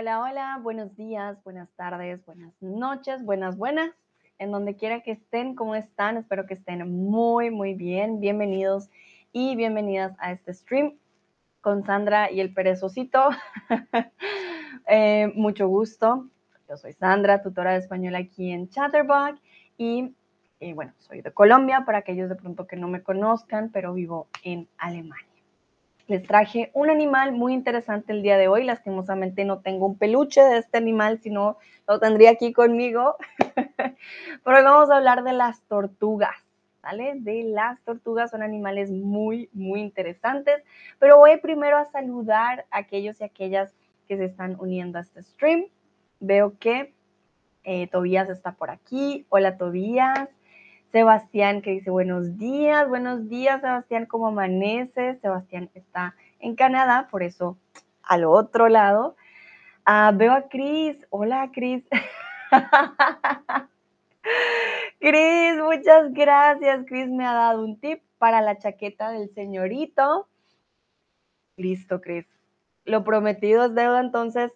[0.00, 3.90] Hola, hola, buenos días, buenas tardes, buenas noches, buenas, buenas,
[4.38, 6.16] en donde quiera que estén, ¿cómo están?
[6.16, 8.20] Espero que estén muy, muy bien.
[8.20, 8.90] Bienvenidos
[9.32, 10.96] y bienvenidas a este stream
[11.60, 13.30] con Sandra y el perezosito.
[14.90, 16.28] Eh, mucho gusto.
[16.66, 19.38] Yo soy Sandra, tutora de español aquí en Chatterbox
[19.76, 20.14] y,
[20.60, 24.28] y bueno, soy de Colombia para aquellos de pronto que no me conozcan, pero vivo
[24.44, 25.27] en Alemania
[26.08, 28.64] les traje un animal muy interesante el día de hoy.
[28.64, 33.16] Lastimosamente no tengo un peluche de este animal, sino lo tendría aquí conmigo.
[33.76, 36.34] Pero hoy vamos a hablar de las tortugas,
[36.82, 37.12] ¿vale?
[37.16, 40.64] De las tortugas son animales muy, muy interesantes.
[40.98, 43.74] Pero voy primero a saludar a aquellos y aquellas
[44.08, 45.66] que se están uniendo a este stream.
[46.20, 46.94] Veo que
[47.64, 49.26] eh, Tobías está por aquí.
[49.28, 50.30] Hola Tobías.
[50.92, 55.20] Sebastián que dice buenos días, buenos días Sebastián, ¿cómo amaneces?
[55.20, 57.58] Sebastián está en Canadá, por eso
[58.02, 59.14] al otro lado.
[59.84, 61.84] Ah, veo a Cris, hola Cris.
[64.98, 66.86] Cris, muchas gracias.
[66.86, 70.26] Cris me ha dado un tip para la chaqueta del señorito.
[71.56, 72.26] Listo, Cris.
[72.84, 74.52] Lo prometido es deuda, entonces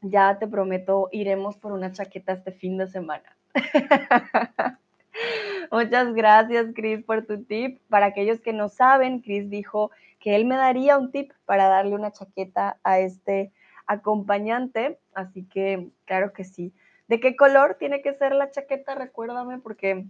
[0.00, 3.36] ya te prometo, iremos por una chaqueta este fin de semana.
[5.72, 7.80] Muchas gracias, Chris, por tu tip.
[7.88, 11.94] Para aquellos que no saben, Chris dijo que él me daría un tip para darle
[11.94, 13.52] una chaqueta a este
[13.86, 14.98] acompañante.
[15.14, 16.72] Así que, claro que sí.
[17.08, 18.94] ¿De qué color tiene que ser la chaqueta?
[18.94, 20.06] Recuérdame, porque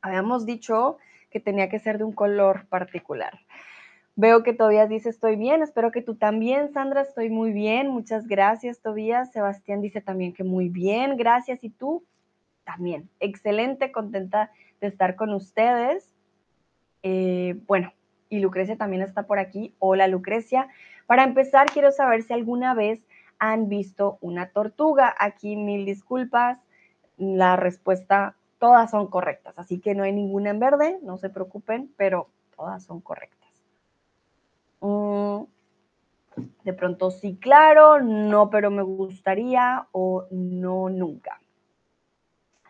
[0.00, 0.98] habíamos dicho
[1.30, 3.38] que tenía que ser de un color particular.
[4.18, 8.26] Veo que Tobías dice estoy bien, espero que tú también, Sandra, estoy muy bien, muchas
[8.26, 9.30] gracias, Tobías.
[9.30, 11.62] Sebastián dice también que muy bien, gracias.
[11.62, 12.02] ¿Y tú?
[12.66, 13.08] También.
[13.20, 14.50] Excelente, contenta
[14.82, 16.14] de estar con ustedes.
[17.02, 17.94] Eh, bueno,
[18.28, 19.74] y Lucrecia también está por aquí.
[19.78, 20.68] Hola Lucrecia.
[21.06, 23.00] Para empezar, quiero saber si alguna vez
[23.38, 25.14] han visto una tortuga.
[25.18, 26.58] Aquí mil disculpas.
[27.16, 29.58] La respuesta, todas son correctas.
[29.58, 33.48] Así que no hay ninguna en verde, no se preocupen, pero todas son correctas.
[34.80, 35.44] Mm,
[36.64, 41.40] de pronto sí, claro, no, pero me gustaría o no, nunca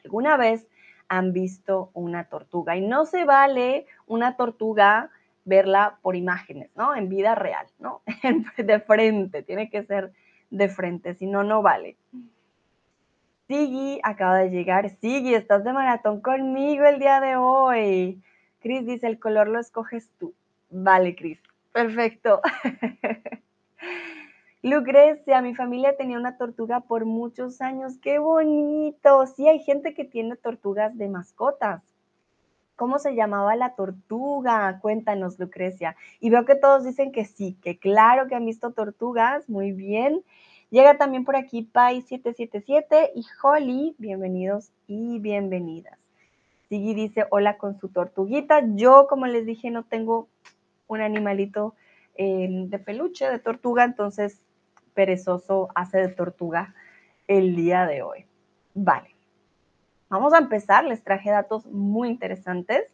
[0.06, 0.68] alguna vez
[1.08, 2.76] han visto una tortuga.
[2.76, 5.10] Y no se vale una tortuga
[5.44, 6.94] verla por imágenes, ¿no?
[6.94, 8.02] En vida real, ¿no?
[8.56, 10.12] de frente, tiene que ser
[10.50, 11.96] de frente, si no, no vale.
[13.48, 14.90] Sigui acaba de llegar.
[14.90, 18.22] Sigui, estás de maratón conmigo el día de hoy.
[18.60, 20.34] Cris dice, el color lo escoges tú.
[20.70, 21.40] Vale, Cris.
[21.72, 22.40] Perfecto.
[24.66, 27.98] Lucrecia, mi familia tenía una tortuga por muchos años.
[28.02, 29.24] ¡Qué bonito!
[29.28, 31.84] Sí, hay gente que tiene tortugas de mascotas.
[32.74, 34.80] ¿Cómo se llamaba la tortuga?
[34.82, 35.94] Cuéntanos, Lucrecia.
[36.18, 39.48] Y veo que todos dicen que sí, que claro que han visto tortugas.
[39.48, 40.24] Muy bien.
[40.70, 43.94] Llega también por aquí Pai777 y Holly.
[43.98, 45.96] Bienvenidos y bienvenidas.
[46.68, 48.62] Sigui dice hola con su tortuguita.
[48.74, 50.26] Yo, como les dije, no tengo
[50.88, 51.76] un animalito
[52.16, 54.40] eh, de peluche, de tortuga, entonces
[54.96, 56.74] perezoso hace de tortuga
[57.28, 58.26] el día de hoy.
[58.74, 59.14] Vale,
[60.08, 60.84] vamos a empezar.
[60.84, 62.92] Les traje datos muy interesantes.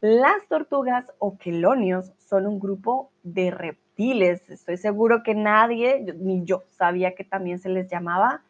[0.00, 4.48] Las tortugas o quelonios son un grupo de reptiles.
[4.48, 8.42] Estoy seguro que nadie, ni yo, sabía que también se les llamaba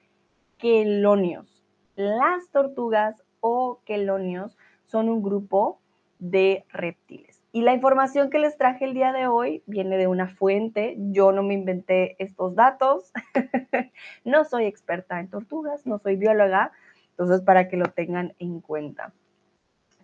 [0.57, 1.63] quelonios.
[1.97, 5.81] Las tortugas o quelonios son un grupo
[6.21, 7.30] de reptiles.
[7.53, 10.95] Y la información que les traje el día de hoy viene de una fuente.
[10.99, 13.13] Yo no me inventé estos datos.
[14.25, 16.71] no soy experta en tortugas, no soy bióloga.
[17.11, 19.13] Entonces, para que lo tengan en cuenta.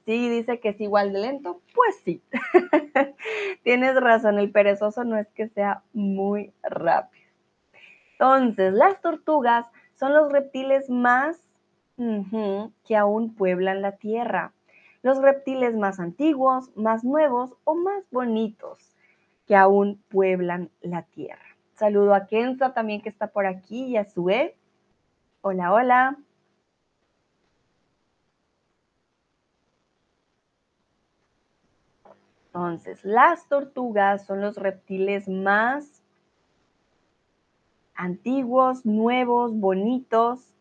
[0.06, 1.60] Sí, dice que es igual de lento.
[1.72, 2.20] Pues sí.
[3.62, 7.26] Tienes razón, el perezoso no es que sea muy rápido.
[8.12, 11.42] Entonces, las tortugas son los reptiles más
[11.96, 14.52] que aún pueblan la tierra
[15.02, 18.96] los reptiles más antiguos, más nuevos o más bonitos
[19.46, 21.56] que aún pueblan la tierra.
[21.74, 24.56] Saludo a Kenza también que está por aquí y a Sue.
[25.42, 26.18] Hola, hola.
[32.46, 36.02] Entonces, las tortugas son los reptiles más
[37.94, 40.54] antiguos, nuevos, bonitos.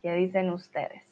[0.00, 1.07] ¿Qué dicen ustedes?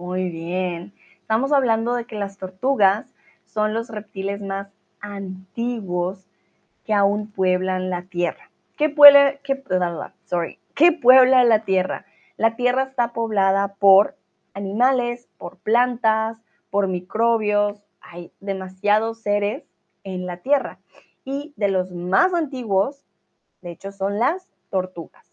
[0.00, 0.94] Muy bien.
[1.20, 3.04] Estamos hablando de que las tortugas
[3.44, 4.68] son los reptiles más
[4.98, 6.26] antiguos
[6.86, 8.50] que aún pueblan la tierra.
[8.78, 9.38] ¿Qué, puebla,
[10.24, 12.06] sorry, ¿Qué puebla la tierra?
[12.38, 14.16] La Tierra está poblada por
[14.54, 16.38] animales, por plantas,
[16.70, 17.82] por microbios.
[18.00, 19.64] Hay demasiados seres
[20.02, 20.78] en la Tierra.
[21.26, 23.04] Y de los más antiguos,
[23.60, 25.29] de hecho, son las tortugas.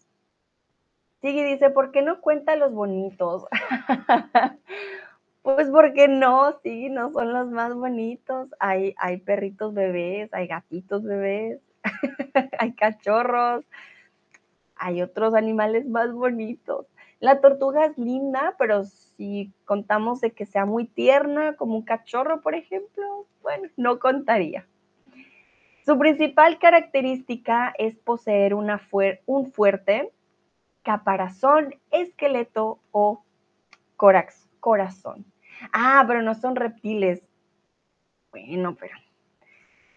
[1.20, 3.44] Sigui dice, ¿por qué no cuenta los bonitos?
[5.42, 8.48] pues porque no, sí, no son los más bonitos.
[8.60, 11.60] Hay, hay perritos bebés, hay gatitos bebés,
[12.58, 13.64] hay cachorros,
[14.76, 16.86] hay otros animales más bonitos.
[17.18, 22.42] La tortuga es linda, pero si contamos de que sea muy tierna, como un cachorro,
[22.42, 24.68] por ejemplo, bueno, no contaría.
[25.84, 30.12] Su principal característica es poseer un fuerte
[30.88, 33.22] caparazón, esqueleto o
[33.98, 35.26] corazón.
[35.70, 37.20] Ah, pero no son reptiles.
[38.30, 38.96] Bueno, pero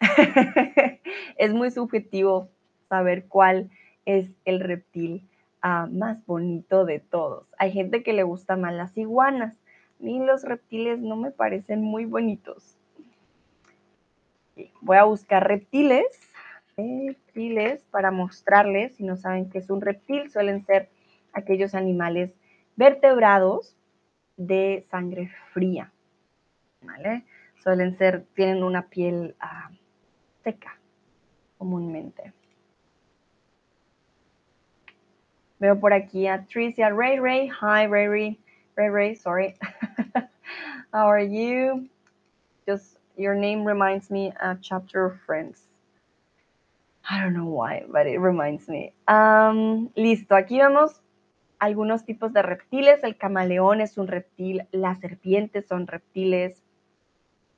[1.37, 2.49] es muy subjetivo
[2.89, 3.69] saber cuál
[4.03, 5.29] es el reptil
[5.61, 7.47] ah, más bonito de todos.
[7.57, 9.55] Hay gente que le gusta más las iguanas.
[9.97, 12.77] Mí los reptiles no me parecen muy bonitos.
[14.81, 16.05] Voy a buscar reptiles
[16.77, 20.89] reptiles para mostrarles, si no saben qué es un reptil, suelen ser
[21.33, 22.31] aquellos animales
[22.75, 23.75] vertebrados
[24.37, 25.91] de sangre fría,
[26.81, 27.23] ¿vale?
[27.63, 29.69] Suelen ser, tienen una piel ah,
[30.43, 30.77] seca
[31.57, 32.33] comúnmente.
[35.59, 37.47] Veo por aquí a Tricia Ray Ray.
[37.61, 38.39] Hi, Ray Ray.
[38.75, 39.53] Ray sorry.
[40.91, 41.87] How are you?
[42.65, 45.70] Just your name reminds me a chapter of Friends.
[47.09, 48.93] I don't know why, but it reminds me.
[49.95, 51.01] listo, aquí vemos
[51.59, 53.03] algunos tipos de reptiles.
[53.03, 56.63] El camaleón es un reptil, las serpientes son reptiles.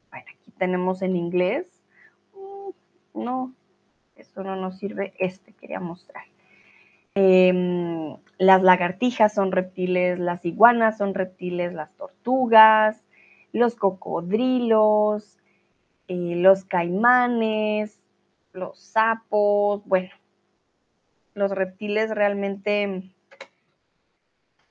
[0.10, 1.68] Bueno, aquí tenemos en inglés.
[2.34, 3.54] Mm, no,
[4.16, 5.14] eso no nos sirve.
[5.20, 6.26] Este quería mostrar.
[7.16, 13.04] Em, las lagartijas son reptiles, las iguanas son reptiles, las tortugas,
[13.52, 15.38] los cocodrilos,
[16.08, 18.03] eh, los caimanes,
[18.54, 20.10] los sapos, bueno,
[21.34, 23.04] los reptiles realmente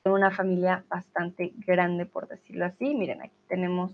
[0.03, 2.95] son una familia bastante grande, por decirlo así.
[2.95, 3.93] Miren, aquí tenemos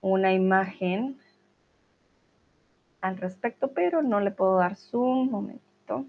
[0.00, 1.18] una imagen
[3.00, 6.06] al respecto, pero no le puedo dar zoom, momentito.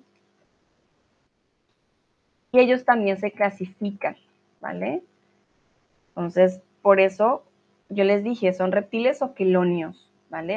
[2.51, 4.15] Y ellos también se clasifican,
[4.61, 5.03] ¿vale?
[6.09, 7.43] Entonces, por eso
[7.89, 10.09] yo les dije, son reptiles o quelonios.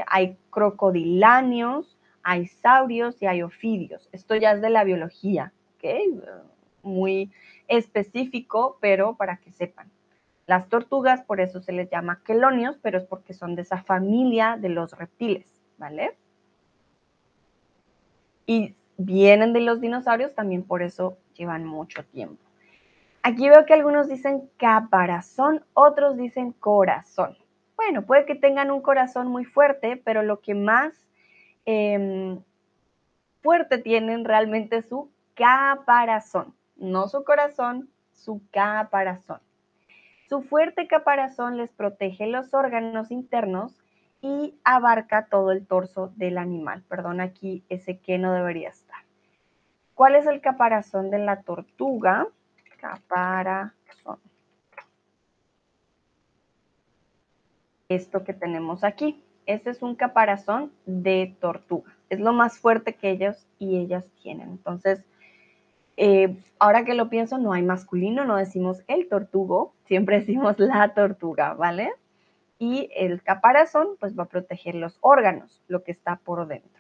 [0.07, 4.09] Hay crocodiláneos, hay saurios y hay ofidios.
[4.13, 5.53] Esto ya es de la biología,
[6.83, 7.31] Muy
[7.69, 9.91] específico, pero para que sepan.
[10.47, 14.57] Las tortugas, por eso se les llama quelonios, pero es porque son de esa familia
[14.59, 16.17] de los reptiles, ¿vale?
[18.47, 22.43] Y vienen de los dinosaurios, también por eso llevan mucho tiempo.
[23.23, 27.37] Aquí veo que algunos dicen caparazón, otros dicen corazón.
[27.79, 31.07] Bueno, puede que tengan un corazón muy fuerte, pero lo que más
[31.65, 32.43] em,
[33.41, 39.41] fuerte tienen realmente es su caparazón, no su corazón, su caparazón.
[40.29, 43.79] Su fuerte caparazón les protege los órganos internos
[44.21, 46.83] y abarca todo el torso del animal.
[46.89, 49.05] Perdón, aquí ese que no debería estar.
[49.95, 52.27] ¿Cuál es el caparazón de la tortuga?
[52.81, 54.19] Caparazón.
[57.89, 59.23] Esto que tenemos aquí.
[59.47, 61.97] Este es un caparazón de tortuga.
[62.11, 64.51] Es lo más fuerte que ellos y ellas tienen.
[64.51, 65.05] Entonces,
[65.97, 70.95] eh, ahora que lo pienso, no hay masculino, no decimos el tortugo, siempre decimos la
[70.95, 71.93] tortuga, ¿vale?
[72.59, 76.71] Y el caparazón, pues va a proteger los órganos, lo que está por dentro.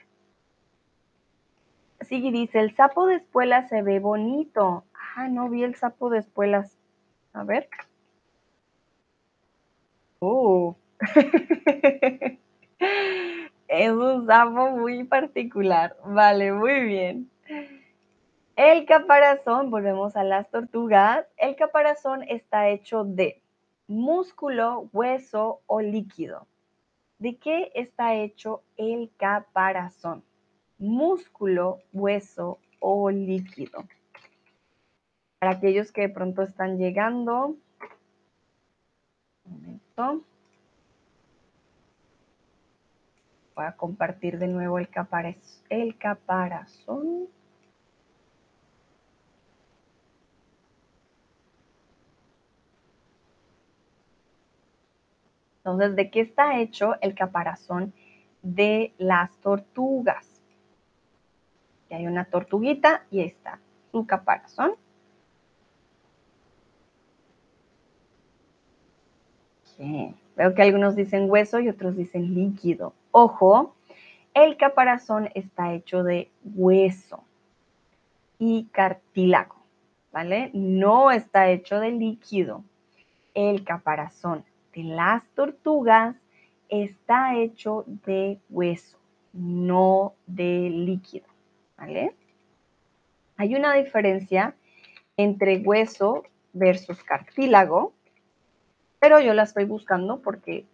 [2.03, 4.85] Sigue dice, el sapo de espuelas se ve bonito.
[5.17, 6.79] Ah, no vi el sapo de espuelas.
[7.33, 7.69] A ver.
[10.21, 10.77] Oh,
[13.69, 15.97] es un sapo muy particular.
[16.05, 17.31] Vale, muy bien.
[18.57, 23.41] El caparazón, volvemos a las tortugas, el caparazón está hecho de
[23.87, 26.47] músculo, hueso o líquido.
[27.19, 30.25] ¿De qué está hecho el caparazón?
[30.79, 33.85] Músculo, hueso o líquido.
[35.39, 37.57] Para aquellos que de pronto están llegando,
[39.45, 40.28] un momento.
[43.59, 47.27] Voy a compartir de nuevo el, caparaz el caparazón.
[55.57, 57.93] Entonces, ¿de qué está hecho el caparazón
[58.43, 60.41] de las tortugas?
[61.91, 63.59] Y hay una tortuguita y está
[63.91, 64.77] su caparazón.
[70.37, 72.95] Veo que algunos dicen hueso y otros dicen líquido.
[73.21, 73.75] Ojo,
[74.33, 77.25] el caparazón está hecho de hueso
[78.39, 79.57] y cartílago,
[80.13, 80.53] ¿vale?
[80.55, 82.63] No está hecho de líquido.
[83.35, 86.15] El caparazón de las tortugas
[86.69, 88.97] está hecho de hueso,
[89.33, 91.27] no de líquido,
[91.77, 92.15] ¿vale?
[93.37, 94.55] Hay una diferencia
[95.17, 96.23] entre hueso
[96.53, 97.93] versus cartílago,
[99.01, 100.67] pero yo la estoy buscando porque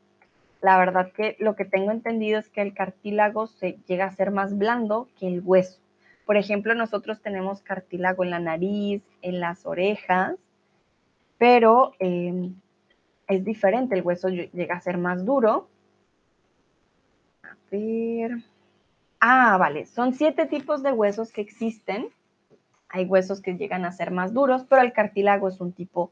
[0.65, 4.31] la verdad que lo que tengo entendido es que el cartílago se llega a ser
[4.31, 5.79] más blando que el hueso.
[6.25, 10.37] Por ejemplo, nosotros tenemos cartílago en la nariz, en las orejas,
[11.37, 12.55] pero em,
[13.29, 15.69] es diferente, el hueso llega a ser más duro.
[17.43, 18.31] A ver.
[19.21, 22.09] Ah, vale, son siete tipos de huesos que existen.
[22.89, 26.11] Hay huesos que llegan a ser más duros, pero el cartílago es un tipo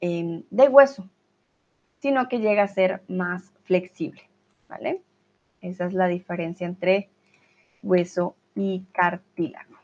[0.00, 1.10] em, de hueso,
[1.98, 4.22] sino que llega a ser más flexible,
[4.68, 5.02] ¿vale?
[5.60, 7.08] Esa es la diferencia entre
[7.82, 9.76] hueso y cartílago.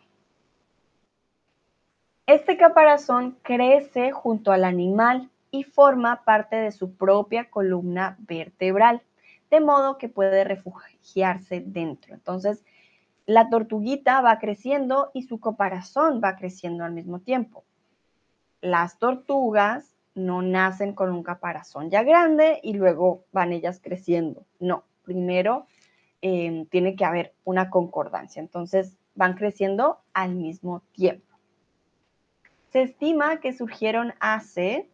[2.27, 9.03] Este caparazón crece junto al animal y forma parte de su propia columna vertebral,
[9.51, 12.15] de modo que puede refugiarse dentro.
[12.15, 12.65] Entonces,
[13.25, 17.65] la tortuguita va creciendo y su caparazón va creciendo al mismo tiempo.
[18.61, 24.45] Las tortugas no nacen con un caparazón ya grande y luego van ellas creciendo.
[24.59, 25.67] No, primero
[26.21, 28.41] em, tiene que haber una concordancia.
[28.41, 31.27] Entonces van creciendo al mismo tiempo.
[32.71, 34.89] Se estima que surgieron hace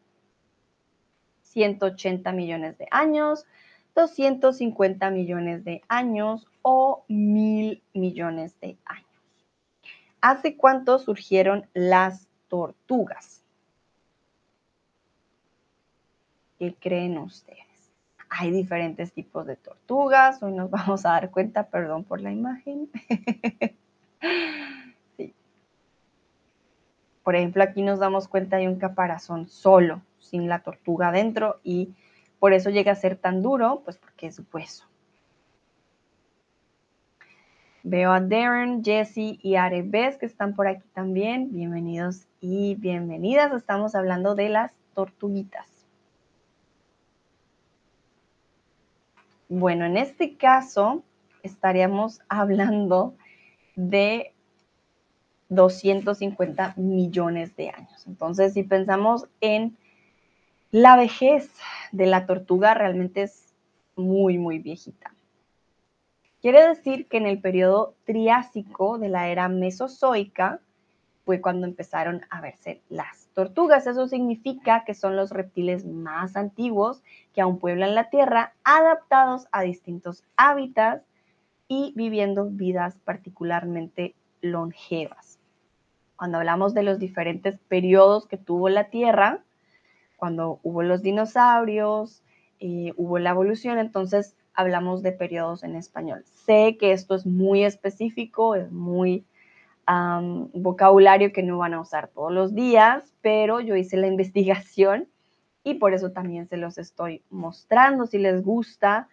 [1.43, 3.47] 180 millones de años,
[3.95, 9.05] 250 millones de años o mil millones de años.
[10.21, 13.44] ¿Hace cuánto surgieron las tortugas?
[16.65, 17.93] ¿Qué creen ustedes?
[18.31, 22.89] Hay diferentes tipos de tortugas, hoy nos vamos a dar cuenta, perdón por la imagen.
[27.23, 31.95] Por ejemplo, aquí nos damos cuenta de un caparazón solo, sin la tortuga adentro y
[32.39, 34.87] por eso llega a ser tan duro, pues porque es hueso.
[37.83, 41.51] Veo a Darren, Jesse y Arebes que están por aquí también.
[41.51, 43.53] Bienvenidos y bienvenidas.
[43.53, 45.74] Estamos hablando de las tortuguitas.
[49.57, 51.05] Bueno, en este caso
[51.45, 53.15] estaríamos hablando
[53.77, 54.35] de
[55.49, 58.05] 250 millones de años.
[58.09, 59.77] Entonces, si pensamos en
[60.73, 61.53] la vejez
[61.93, 63.55] de la tortuga, realmente es
[63.95, 65.15] muy, muy viejita.
[66.41, 70.63] Quiere decir que en el periodo Triásico de la era Mesozoica
[71.25, 73.87] fue cuando empezaron a verse las tortugas.
[73.87, 77.03] Eso significa que son los reptiles más antiguos
[77.35, 81.05] que aún pueblan la Tierra, adaptados a distintos hábitats
[81.69, 85.39] y viviendo vidas particularmente longevas.
[86.17, 89.43] Cuando hablamos de los diferentes periodos que tuvo la Tierra,
[90.17, 92.23] cuando hubo los dinosaurios,
[92.61, 96.25] eh, hubo la evolución, entonces hablamos de periodos en español.
[96.25, 99.25] Sé que esto es muy específico, es muy
[99.87, 105.09] vocabulario que no van a usar todos los días, pero yo hice la investigación
[105.63, 108.07] y por eso también se los estoy mostrando.
[108.07, 109.09] Si les gusta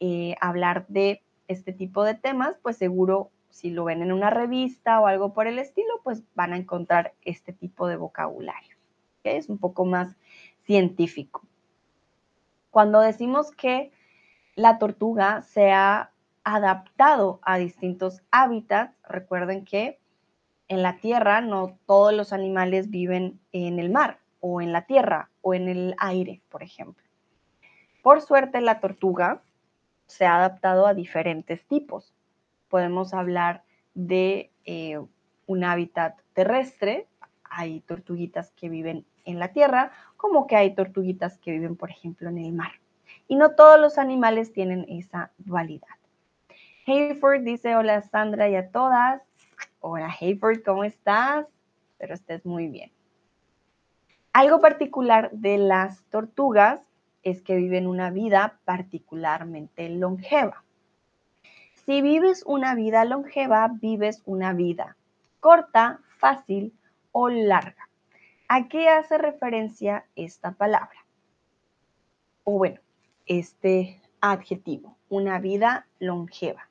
[0.00, 5.00] eh, hablar de este tipo de temas, pues seguro si lo ven en una revista
[5.00, 8.76] o algo por el estilo, pues van a encontrar este tipo de vocabulario.
[9.24, 10.16] Es un poco más
[10.64, 11.42] científico.
[12.70, 13.92] Cuando decimos que
[14.54, 16.10] la tortuga se ha
[16.44, 20.00] adaptado a distintos hábitats, recuerden que
[20.72, 25.28] en la tierra no todos los animales viven en el mar o en la tierra
[25.42, 27.04] o en el aire, por ejemplo.
[28.02, 29.42] Por suerte, la tortuga
[30.06, 32.14] se ha adaptado a diferentes tipos.
[32.70, 34.98] Podemos hablar de eh,
[35.44, 37.06] un hábitat terrestre,
[37.44, 42.30] hay tortuguitas que viven en la tierra, como que hay tortuguitas que viven, por ejemplo,
[42.30, 42.72] en el mar.
[43.28, 45.98] Y no todos los animales tienen esa dualidad.
[46.86, 49.22] Hayford dice, hola Sandra y a todas.
[49.84, 51.44] Hola Hayford, ¿cómo estás?
[51.90, 52.92] Espero estés muy bien.
[54.32, 56.80] Algo particular de las tortugas
[57.24, 60.62] es que viven una vida particularmente longeva.
[61.84, 64.96] Si vives una vida longeva, vives una vida
[65.40, 66.72] corta, fácil
[67.10, 67.88] o larga.
[68.46, 71.04] ¿A qué hace referencia esta palabra?
[72.44, 72.78] O bueno,
[73.26, 76.68] este adjetivo, una vida longeva.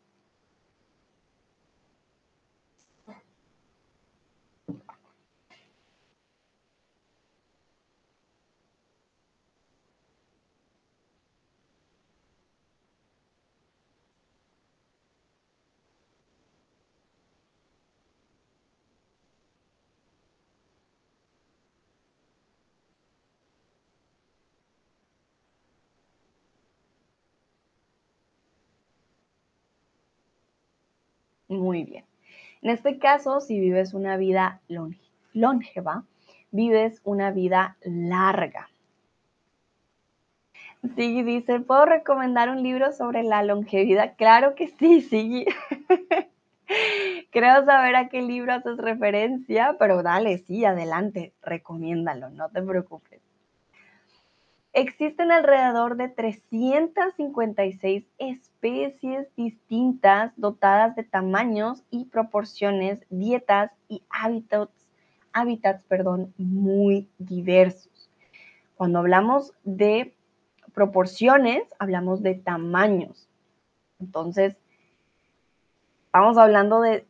[31.51, 32.05] Muy bien.
[32.61, 34.61] En este caso, si vives una vida
[35.33, 36.05] longeva,
[36.51, 38.69] vives una vida larga.
[40.95, 44.15] Sí, dice, ¿puedo recomendar un libro sobre la longevidad?
[44.17, 45.45] Claro que sí, sí.
[47.31, 53.30] Creo saber a qué libro haces referencia, pero dale, sí, adelante, recomiéndalo, no te preocupes.
[54.73, 64.87] Existen alrededor de 356 especies distintas dotadas de tamaños y proporciones, dietas y hábitats,
[65.33, 68.09] hábitats perdón, muy diversos.
[68.75, 70.15] Cuando hablamos de
[70.73, 73.27] proporciones, hablamos de tamaños.
[73.99, 74.55] Entonces,
[76.05, 77.05] estamos hablando de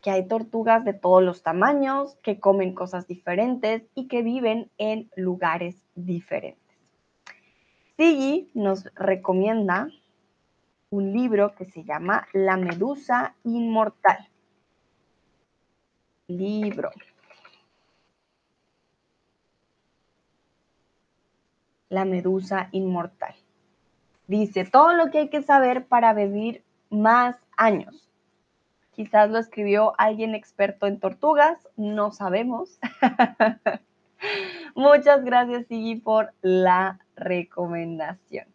[0.00, 5.10] que hay tortugas de todos los tamaños, que comen cosas diferentes y que viven en
[5.14, 6.61] lugares diferentes.
[8.02, 9.88] Siggy nos recomienda
[10.90, 14.28] un libro que se llama La Medusa Inmortal.
[16.26, 16.90] Libro.
[21.90, 23.36] La Medusa Inmortal.
[24.26, 28.10] Dice, todo lo que hay que saber para vivir más años.
[28.90, 32.80] Quizás lo escribió alguien experto en tortugas, no sabemos.
[34.74, 38.46] Muchas gracias, Siggy, por la recomendación.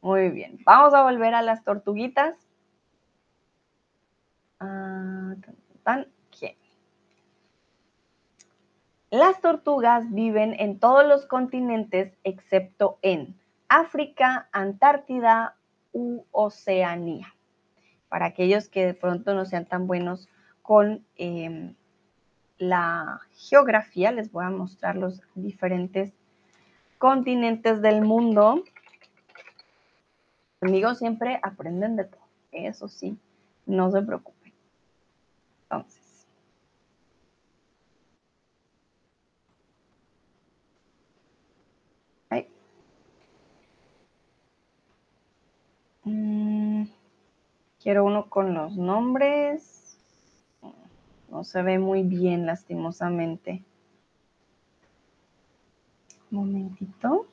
[0.00, 2.36] Muy bien, vamos a volver a las tortuguitas.
[4.60, 5.34] Ah,
[9.10, 13.34] las tortugas viven en todos los continentes excepto en
[13.68, 15.56] África, Antártida
[15.92, 17.34] u Oceanía.
[18.08, 20.28] Para aquellos que de pronto no sean tan buenos
[20.60, 21.76] con em,
[22.58, 26.12] la geografía, les voy a mostrar los diferentes
[26.98, 28.62] continentes del mundo.
[30.60, 33.18] Amigos siempre aprenden de todo, eso sí,
[33.66, 34.52] no se preocupen.
[35.64, 36.06] Entonces.
[46.06, 46.84] Mm,
[47.82, 49.98] quiero uno con los nombres.
[51.28, 53.64] No se ve muy bien, lastimosamente.
[56.30, 57.26] Momentito.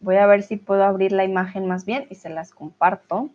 [0.00, 3.30] Voy a ver si puedo abrir la imagen más bien y se las comparto.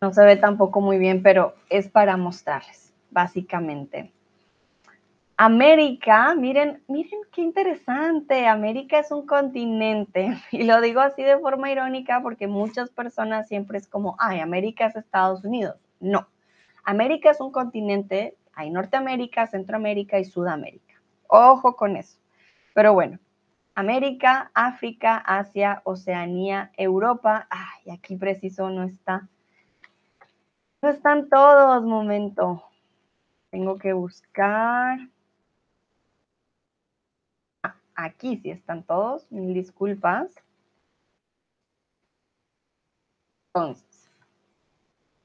[0.00, 4.12] No se ve tampoco muy bien, pero es para mostrarles, básicamente.
[5.36, 8.46] América, miren, miren qué interesante.
[8.46, 10.36] América es un continente.
[10.52, 14.86] Y lo digo así de forma irónica porque muchas personas siempre es como, ay, América
[14.86, 15.76] es Estados Unidos.
[15.98, 16.28] No.
[16.84, 20.94] América es un continente hay Norteamérica, Centroamérica y Sudamérica.
[21.28, 22.18] Ojo con eso.
[22.74, 23.18] Pero bueno,
[23.74, 27.46] América, África, Asia, Oceanía, Europa.
[27.50, 29.28] Ay, aquí preciso no está.
[30.82, 32.62] No están todos, momento.
[33.50, 34.98] Tengo que buscar.
[37.62, 40.34] Ah, aquí sí están todos, mil disculpas.
[43.54, 44.10] Entonces,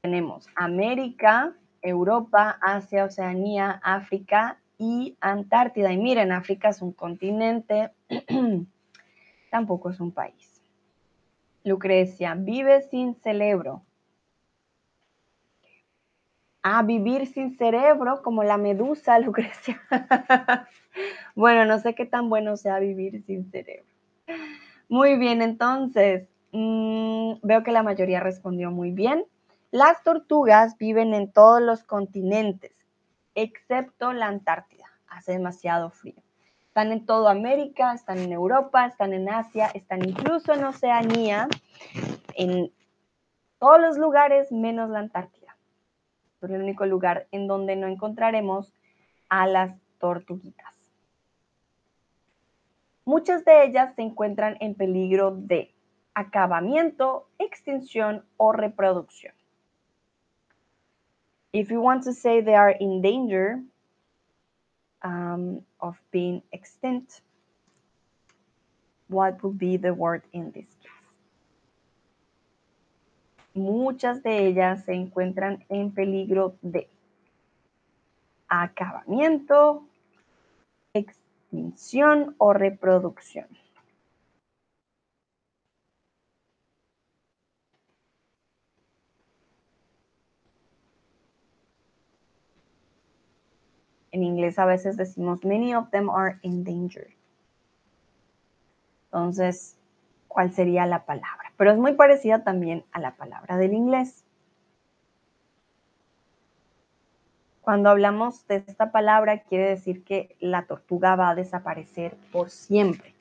[0.01, 1.55] tenemos América,
[1.89, 5.91] Europa, Asia, Oceanía, África y Antártida.
[5.91, 7.91] Y miren, África es un continente,
[9.51, 10.61] tampoco es un país.
[11.63, 13.83] Lucrecia, vive sin cerebro.
[16.63, 19.81] Ah, vivir sin cerebro, como la medusa, Lucrecia.
[21.35, 23.85] bueno, no sé qué tan bueno sea vivir sin cerebro.
[24.89, 29.25] Muy bien, entonces, mm, veo que la mayoría respondió muy bien.
[29.71, 32.71] Las tortugas viven en todos los continentes,
[33.35, 34.85] excepto la Antártida.
[35.09, 36.15] Hace demasiado frío.
[36.67, 41.49] Están en toda América, están en Europa, están en Asia, están incluso en Oceanía,
[42.35, 42.71] en
[43.59, 45.57] todos los lugares menos la Antártida.
[46.41, 48.73] Es el único lugar en donde no encontraremos
[49.27, 50.73] a las tortuguitas.
[53.03, 55.75] Muchas de ellas se encuentran en peligro de
[56.13, 59.36] acabamiento, extinción o reproducción.
[61.57, 63.63] If you want to say they are in danger
[65.01, 67.21] um, of being extinct,
[69.07, 70.91] what would be the word in this case?
[73.55, 76.87] Muchas de ellas se encuentran en peligro de
[78.47, 79.81] acabamiento,
[80.93, 83.47] extinción o reproducción.
[94.17, 97.07] En inglés a veces decimos, many of them are in danger.
[99.05, 99.77] Entonces,
[100.27, 101.47] ¿cuál sería la palabra?
[101.57, 104.23] pero es muy parecida también a la palabra del inglés.
[107.61, 113.13] Cuando hablamos de esta palabra, quiere decir que la tortuga va a desaparecer por siempre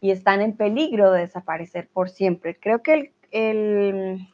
[0.00, 2.58] y están en peligro de desaparecer por siempre.
[2.58, 4.28] Creo que el, el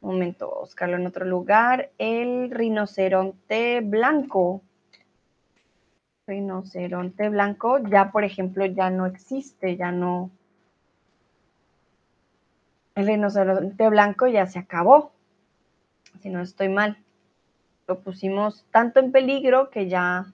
[0.00, 4.62] momento, buscarlo en otro lugar, el rinoceronte blanco.
[6.26, 10.30] Rinoceronte blanco ya, por ejemplo, ya no existe, ya no.
[12.94, 15.12] El rinoceronte blanco ya se acabó,
[16.20, 16.98] si no estoy mal
[17.90, 20.32] lo pusimos tanto en peligro que ya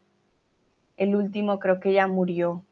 [0.98, 2.62] el último creo que ya murió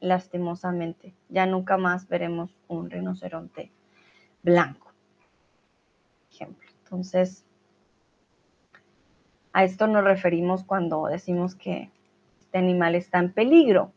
[0.00, 1.12] lastimosamente.
[1.28, 3.70] Ya nunca más veremos un rinoceronte
[4.42, 4.85] blanco.
[6.86, 7.44] Entonces,
[9.52, 11.90] a esto nos referimos cuando decimos que
[12.40, 13.90] este animal está en peligro.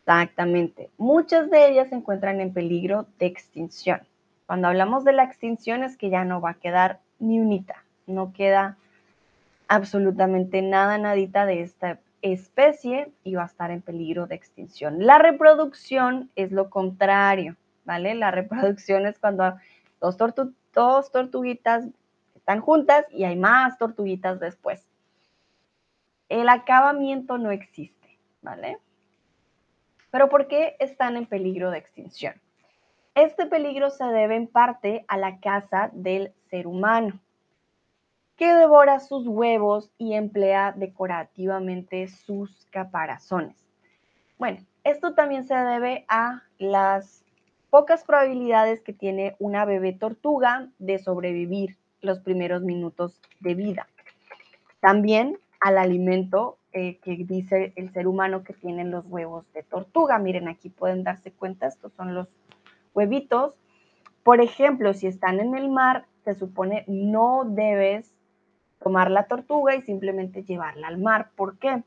[0.00, 0.88] Exactamente.
[0.96, 4.00] Muchas de ellas se encuentran en peligro de extinción.
[4.46, 8.32] Cuando hablamos de la extinción es que ya no va a quedar ni unita, no
[8.32, 8.78] queda
[9.66, 15.04] absolutamente nada, nadita de esta especie y va a estar en peligro de extinción.
[15.04, 18.14] La reproducción es lo contrario, ¿vale?
[18.14, 19.56] La reproducción es cuando
[20.00, 20.16] dos,
[20.78, 21.88] dos tortuguitas
[22.36, 24.86] están juntas y hay más tortuguitas después.
[26.28, 28.78] El acabamiento no existe, ¿vale?
[30.12, 32.34] Pero ¿por qué están en peligro de extinción?
[33.16, 37.18] Este peligro se debe en parte a la caza del ser humano
[38.36, 43.66] que devora sus huevos y emplea decorativamente sus caparazones.
[44.38, 47.24] Bueno, esto también se debe a las
[47.70, 53.88] pocas probabilidades que tiene una bebé tortuga de sobrevivir los primeros minutos de vida.
[54.80, 60.18] También al alimento eh, que dice el ser humano que tienen los huevos de tortuga.
[60.18, 62.28] Miren, aquí pueden darse cuenta, estos son los
[62.94, 63.54] huevitos.
[64.22, 68.12] Por ejemplo, si están en el mar, se supone no debes
[68.82, 71.30] tomar la tortuga y simplemente llevarla al mar.
[71.34, 71.82] ¿Por qué?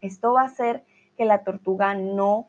[0.00, 0.84] Esto va a hacer
[1.16, 2.48] que la tortuga no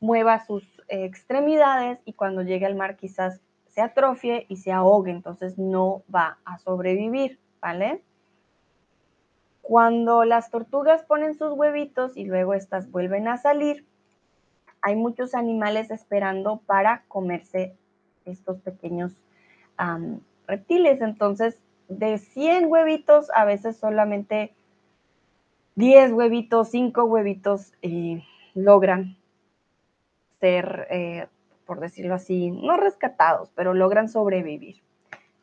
[0.00, 5.10] mueva sus eh, extremidades y cuando llegue al mar quizás se atrofie y se ahogue,
[5.10, 8.02] entonces no va a sobrevivir, ¿vale?
[9.62, 13.84] Cuando las tortugas ponen sus huevitos y luego estas vuelven a salir,
[14.82, 17.74] hay muchos animales esperando para comerse
[18.26, 19.12] estos pequeños
[20.46, 21.00] reptiles.
[21.00, 24.54] Entonces, de 100 huevitos, a veces solamente
[25.76, 28.22] 10 huevitos, 5 huevitos eh,
[28.54, 29.16] logran
[30.46, 31.28] eh,
[31.66, 34.82] por decirlo así, no rescatados, pero logran sobrevivir.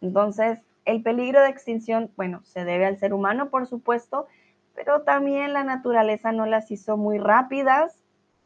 [0.02, 4.28] Entonces, el peligro de extinción, bueno, se debe al ser humano, por supuesto,
[4.74, 8.04] pero también la naturaleza no las hizo muy rápidas,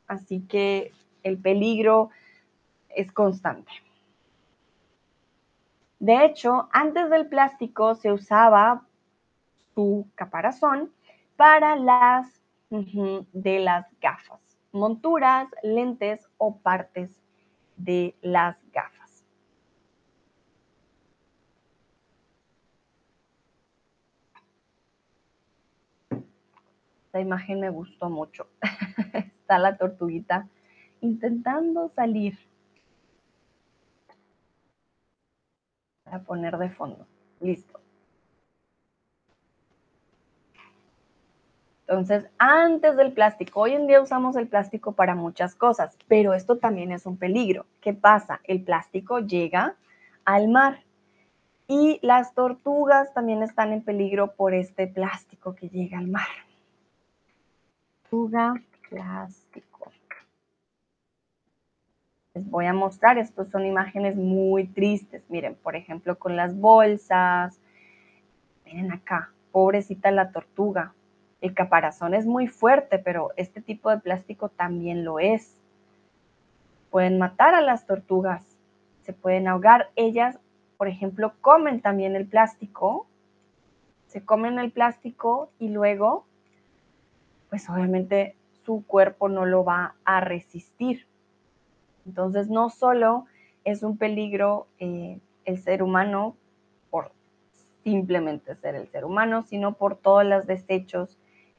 [0.07, 0.91] así que
[1.23, 2.09] el peligro
[2.89, 3.71] es constante.
[5.99, 8.83] De hecho, antes del plástico se usaba
[9.73, 10.91] su caparazón
[11.35, 14.39] para las de las gafas,
[14.75, 17.09] monturas, lentes o partes
[17.77, 19.25] de las gafas.
[27.05, 28.47] Esta imagen me gustó mucho.
[29.13, 30.47] Está la tortuguita
[30.99, 32.38] intentando salir
[36.05, 37.07] a poner de fondo.
[37.39, 37.85] Listo.
[41.88, 46.58] Entonces, antes del plástico, hoy en día usamos el plástico para muchas cosas, pero esto
[46.58, 47.65] también es un peligro.
[47.82, 48.39] ¿Qué pasa?
[48.43, 49.76] El plástico llega
[50.26, 50.80] al mar
[51.67, 56.28] y las tortugas también están en peligro por este plástico que llega al mar.
[58.04, 58.54] Tortuga,
[58.89, 59.65] plástico
[62.36, 63.17] les voy a mostrar.
[63.17, 65.24] Estos son imágenes muy tristes.
[65.30, 67.60] Miren, por ejemplo, con las bolsas.
[68.65, 70.93] Miren acá, pobrecita la tortuga.
[71.45, 75.55] El caparazón es muy fuerte, pero este tipo de plástico también lo es.
[76.89, 78.43] Pueden matar a las tortugas,
[79.03, 79.89] se pueden ahogar.
[79.95, 80.39] Ellas,
[80.77, 83.05] por ejemplo, comen también el plástico.
[84.08, 86.25] Se comen el plástico y luego,
[87.49, 91.05] pues obviamente su cuerpo no lo va a resistir
[92.05, 93.25] entonces, no solo
[93.63, 96.36] es un peligro eh, el ser humano
[96.91, 97.12] por
[97.84, 101.17] simplemente ser el ser humano, sino por todos los desechos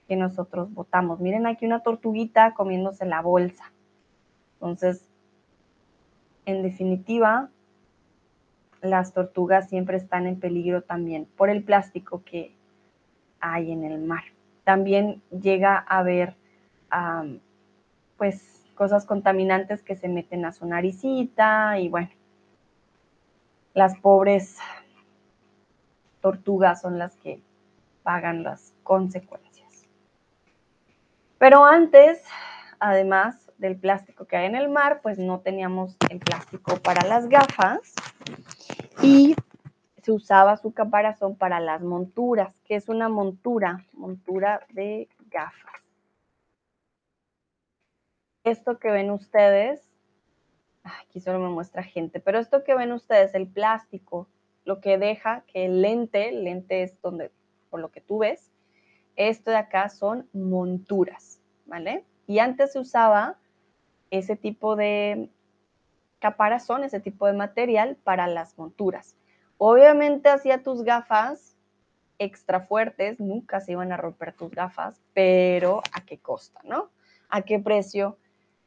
[0.09, 1.21] que nosotros botamos.
[1.21, 3.73] Miren aquí una tortuguita comiéndose la bolsa.
[4.55, 5.09] Entonces,
[6.45, 7.51] en definitiva,
[8.83, 12.55] las tortugas siempre están en peligro también por el plástico que
[13.40, 14.23] hay en el mar.
[14.64, 16.37] También llega a haber,
[18.16, 22.11] pues, cosas contaminantes que se meten a su naricita y bueno,
[23.75, 24.59] las pobres
[26.21, 27.42] tortugas son las que
[28.03, 29.45] pagan las consecuencias.
[31.38, 32.22] Pero antes,
[32.79, 37.29] además del plástico que hay en el mar, pues no teníamos el plástico para las
[37.29, 37.94] gafas
[39.03, 39.35] y
[40.03, 45.83] se usaba su caparazón para las monturas, que es una montura, montura de gafas.
[48.44, 49.83] Esto que ven ustedes,
[50.85, 54.29] aquí solo me muestra gente, pero esto que ven ustedes, el plástico,
[54.64, 57.33] lo que deja que el lente, el lente es donde,
[57.68, 58.53] por lo que tú ves,
[59.16, 62.05] esto de acá son monturas, ¿vale?
[62.26, 63.38] Y antes se usaba
[64.11, 65.31] ese tipo de
[66.18, 69.16] caparazón, ese tipo de material para las monturas.
[69.59, 71.57] Obviamente hacía tus gafas
[72.18, 76.90] extra fuertes, nunca se iban a romper tus gafas, pero ¿a qué costa, no?
[77.29, 78.18] ¿A qué precio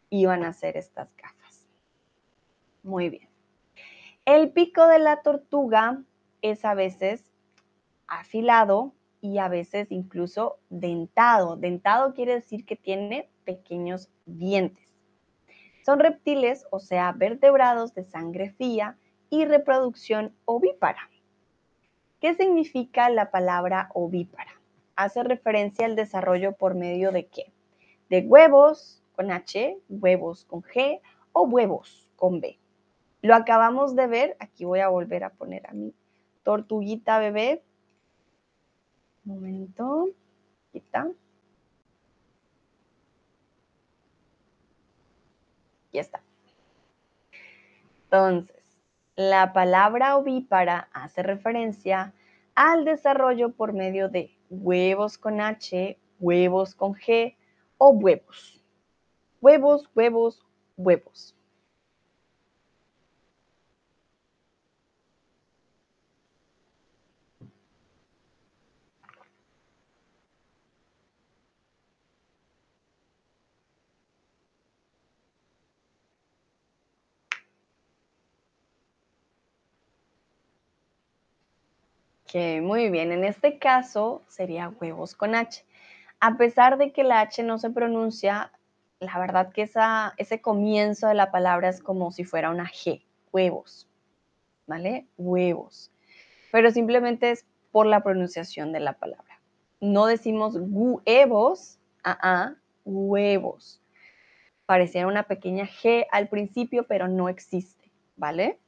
[0.09, 1.67] iban a ser estas gafas?
[2.83, 3.29] Muy bien.
[4.25, 6.03] El pico de la tortuga
[6.41, 7.31] es a veces
[8.07, 11.55] afilado y a veces incluso dentado.
[11.55, 14.93] Dentado quiere decir que tiene pequeños dientes.
[15.86, 18.97] Son reptiles, o sea, vertebrados de sangre fría
[19.29, 21.10] y reproducción ovípara.
[22.19, 24.62] ¿Qué significa la palabra ovípara?
[24.95, 27.53] Hace referencia al desarrollo por medio de qué?
[28.10, 31.01] De huevos con H, huevos con G
[31.32, 32.60] o huevos con B.
[33.21, 35.93] Lo acabamos de ver, aquí voy a volver a poner a mi
[36.43, 37.63] tortuguita bebé.
[39.29, 40.07] Momento,
[40.73, 41.07] está.
[45.93, 46.23] Ya está.
[48.05, 48.57] Entonces,
[49.15, 52.11] la palabra ovípara hace referencia
[52.55, 57.35] al desarrollo por medio de huevos con H, huevos con G
[57.77, 58.65] o huevos.
[59.41, 60.43] Huevos, huevos,
[60.75, 61.38] huevos.
[82.31, 85.65] Que muy bien, en este caso sería huevos con H.
[86.19, 88.51] A pesar de que la H no se pronuncia,
[88.99, 93.89] la verdad que ese comienzo de la palabra es como si fuera una G, huevos,
[94.67, 95.07] ¿vale?
[95.17, 95.91] Huevos.
[96.51, 99.41] Pero simplemente es por la pronunciación de la palabra.
[99.79, 103.81] No decimos huevos, ah, ah, huevos.
[104.67, 108.59] Pareciera una pequeña G al principio, pero no existe, ¿vale?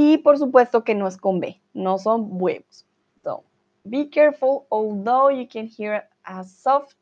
[0.00, 2.86] Y por supuesto que no es con B, no son huevos.
[3.24, 3.42] So,
[3.82, 6.94] be careful, although you can hear a soft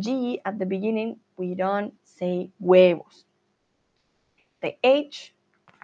[0.00, 3.24] G at the beginning, we don't say huevos.
[4.62, 5.32] The H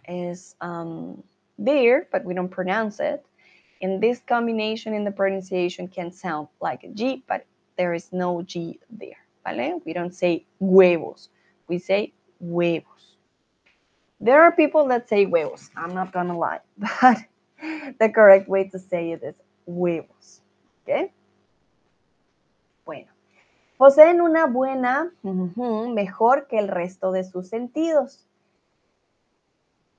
[0.08, 1.22] is um,
[1.56, 3.24] there, but we don't pronounce it.
[3.80, 8.42] And this combination in the pronunciation can sound like a G, but there is no
[8.42, 9.80] G there, ¿vale?
[9.86, 11.28] We don't say huevos,
[11.68, 13.07] we say huevos.
[14.20, 15.70] There are people that say huevos.
[15.76, 17.18] I'm not gonna lie, but
[17.98, 20.42] the correct way to say it is huevos.
[20.82, 21.10] ¿Ok?
[22.84, 23.12] Bueno,
[23.76, 28.24] poseen una buena, mejor que el resto de sus sentidos.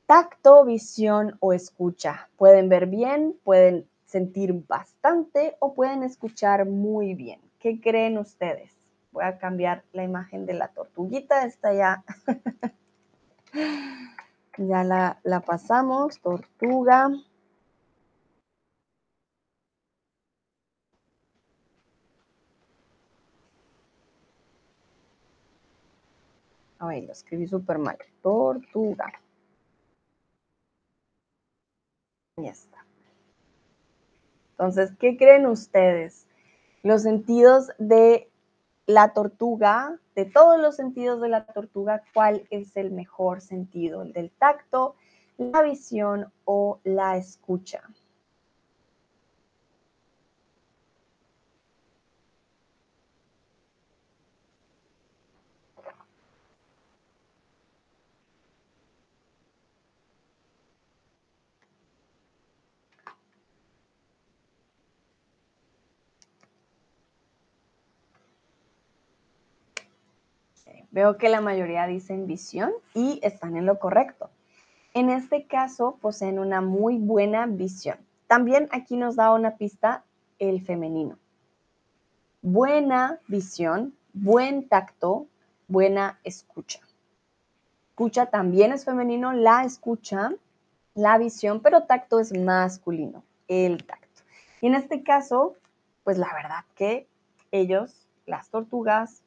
[0.06, 2.30] Tacto, visión o escucha.
[2.36, 7.40] Pueden ver bien, pueden sentir bastante o pueden escuchar muy bien.
[7.60, 8.76] ¿Qué creen ustedes?
[9.12, 11.46] Voy a cambiar la imagen de la tortuguita.
[11.46, 12.04] Esta ya
[14.58, 17.10] Ya la, la pasamos, tortuga.
[26.80, 27.98] Ay, lo escribí súper mal.
[28.22, 29.12] Tortuga.
[32.38, 32.86] Ya está.
[34.52, 36.28] Entonces, ¿qué creen ustedes?
[36.84, 38.30] Los sentidos de
[38.90, 44.02] la tortuga, de todos los sentidos de la tortuga, ¿cuál es el mejor sentido?
[44.02, 44.96] ¿El del tacto,
[45.38, 47.84] la visión o la escucha?
[70.92, 74.30] Veo que la mayoría dicen visión y están en lo correcto.
[74.94, 77.98] En este caso poseen una muy buena visión.
[78.28, 80.04] También aquí nos da una pista
[80.40, 81.18] el femenino.
[82.42, 85.28] Buena visión, buen tacto,
[85.68, 86.80] buena escucha.
[87.90, 90.32] Escucha también es femenino, la escucha,
[90.96, 94.24] la visión, pero tacto es masculino, el tacto.
[94.62, 95.56] Y en este caso,
[96.04, 97.08] pues la verdad que
[97.52, 99.22] ellos, las tortugas,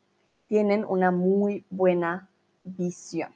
[0.53, 2.29] tienen una muy buena
[2.63, 3.33] visión.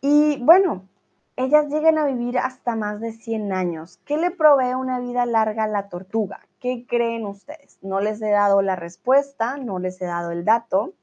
[0.00, 0.88] Y bueno,
[1.36, 4.00] ellas llegan a vivir hasta más de 100 años.
[4.06, 6.40] ¿Qué le provee una vida larga a la tortuga?
[6.60, 7.76] ¿Qué creen ustedes?
[7.82, 10.94] No les he dado la respuesta, no les he dado el dato,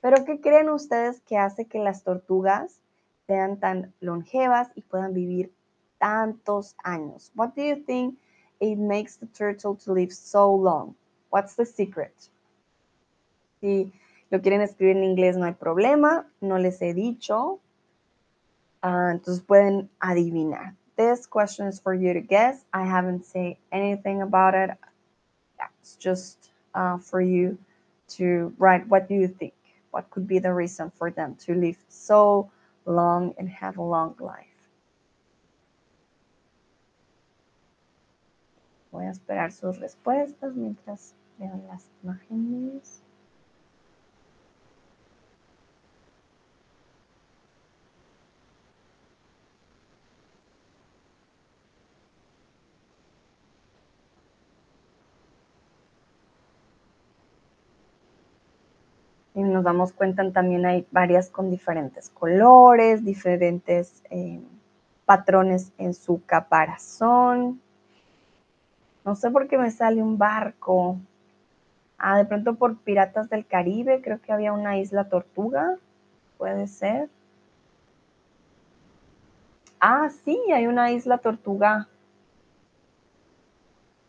[0.00, 2.80] pero ¿qué creen ustedes que hace que las tortugas
[3.26, 5.52] sean tan longevas y puedan vivir
[5.98, 7.32] tantos años?
[7.34, 8.20] What do you think
[8.60, 10.94] it makes the turtle to live so long?
[11.32, 12.14] What's the secret?
[13.60, 13.92] Si
[14.30, 17.60] lo quieren escribir en inglés no hay problema, no les he dicho,
[18.82, 20.74] Uh, entonces pueden adivinar.
[20.96, 22.64] This question is for you to guess.
[22.72, 24.70] I haven't said anything about it.
[25.80, 27.58] It's just uh, for you
[28.18, 29.54] to write what do you think?
[29.90, 32.50] What could be the reason for them to live so
[32.84, 34.46] long and have a long life?
[38.92, 43.02] Voy a esperar sus respuestas mientras veo las imágenes.
[59.38, 64.40] Y nos damos cuenta también hay varias con diferentes colores, diferentes eh,
[65.06, 67.60] patrones en su caparazón.
[69.04, 70.98] No sé por qué me sale un barco.
[71.98, 75.76] Ah, de pronto por Piratas del Caribe, creo que había una isla tortuga.
[76.36, 77.08] Puede ser.
[79.78, 81.86] Ah, sí, hay una isla tortuga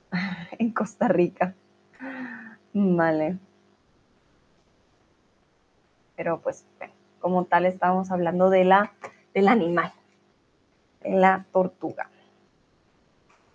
[0.58, 1.54] en Costa Rica.
[2.74, 3.38] Vale
[6.20, 6.66] pero pues
[7.22, 8.92] como tal estamos hablando de la,
[9.34, 9.94] del animal,
[11.00, 12.10] de la tortuga.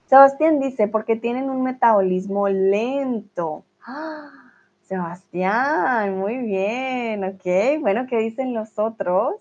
[0.06, 3.66] Sebastián dice, porque tienen un metabolismo lento.
[3.84, 4.30] ¡Ah!
[4.88, 7.82] Sebastián, muy bien, ok.
[7.82, 9.34] Bueno, ¿qué dicen los otros?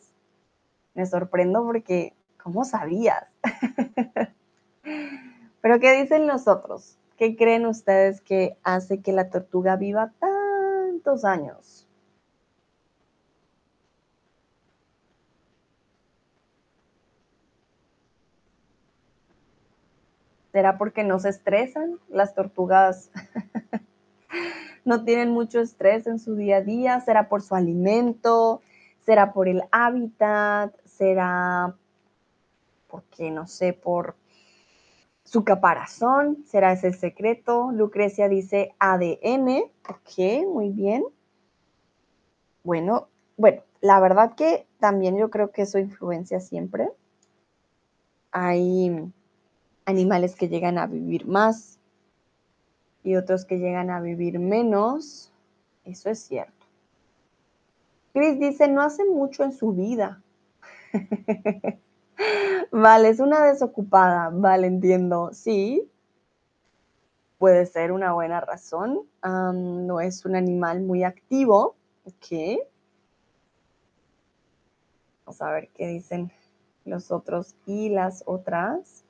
[0.93, 3.25] Me sorprendo porque, ¿cómo sabías?
[5.61, 6.97] Pero ¿qué dicen los otros?
[7.15, 11.82] ¿Qué creen ustedes que hace que la tortuga viva tantos años?
[20.53, 21.99] ¿Será porque no se estresan?
[22.09, 23.09] Las tortugas
[24.85, 27.01] no tienen mucho estrés en su día a día.
[27.01, 28.61] ¿Será por su alimento?
[28.99, 30.71] ¿Será por el hábitat?
[30.85, 31.75] ¿Será
[32.87, 34.15] porque, no sé, por
[35.23, 36.45] su caparazón?
[36.45, 37.71] ¿Será ese secreto?
[37.71, 39.71] Lucrecia dice ADN.
[39.89, 41.03] Ok, muy bien.
[42.63, 46.89] Bueno, bueno, la verdad que también yo creo que eso influencia siempre.
[48.31, 49.11] Hay
[49.85, 51.79] animales que llegan a vivir más
[53.03, 55.31] y otros que llegan a vivir menos.
[55.85, 56.65] Eso es cierto.
[58.13, 60.21] Chris dice, no hace mucho en su vida.
[62.71, 64.29] vale, es una desocupada.
[64.31, 65.31] Vale, entiendo.
[65.33, 65.89] Sí,
[67.37, 69.01] puede ser una buena razón.
[69.23, 71.75] no es un animal muy activo.
[72.05, 72.61] Ok.
[75.25, 76.31] Vamos a ver qué dicen
[76.85, 79.02] los otros y las otras.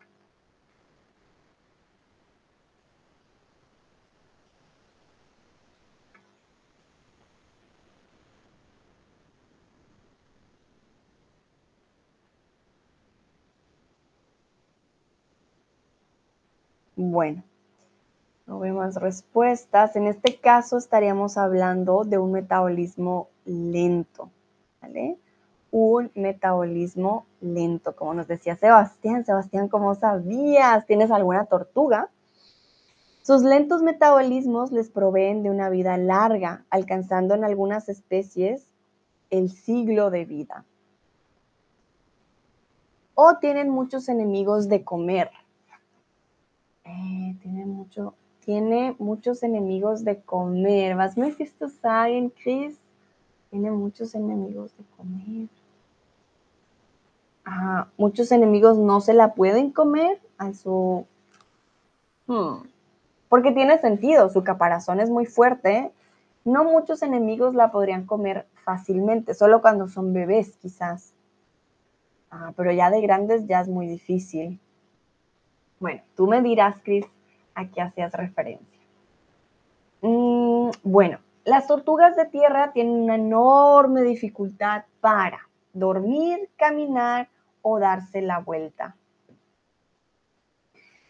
[17.12, 17.44] Bueno,
[18.46, 19.98] no veo más respuestas.
[19.98, 24.32] En este caso estaríamos hablando de un metabolismo lento,
[24.82, 25.18] ¿vale?
[25.70, 29.26] Un metabolismo lento, como nos decía Sebastián.
[29.26, 30.86] Sebastián, ¿cómo sabías?
[30.86, 32.10] ¿Tienes alguna tortuga?
[33.22, 38.70] Sus lentos metabolismos les proveen de una vida larga, alcanzando en algunas especies
[39.30, 40.66] el siglo de vida.
[43.14, 45.32] O tienen muchos enemigos de comer,
[46.86, 48.14] eh, tiene, mucho,
[48.44, 50.96] tiene muchos enemigos de comer.
[50.96, 52.78] ¿Vas Mephisto saben, Chris?
[53.50, 55.50] Tiene muchos enemigos de comer.
[57.46, 61.06] Ah, muchos enemigos no se la pueden comer a su...
[62.28, 62.64] Hmm,
[63.30, 65.92] porque tiene sentido, su caparazón es muy fuerte.
[66.46, 71.14] No muchos enemigos la podrían comer fácilmente, solo cuando son bebés quizás.
[72.32, 74.60] Ah, pero ya de grandes ya es muy difícil.
[75.84, 77.06] Bueno, tú me dirás, Chris,
[77.56, 78.80] a qué hacías referencia.
[80.02, 85.40] Mm, bueno, Las tortugas de tierra tienen una enorme dificultad para
[85.74, 87.28] dormir, caminar
[87.62, 88.96] o darse la vuelta.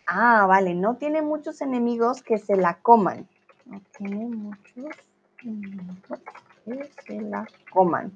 [0.08, 3.28] Ah, vale, no tiene muchos enemigos que se la coman.
[3.66, 4.86] No tiene muchos
[5.44, 6.20] enemigos
[6.66, 8.12] que se la coman.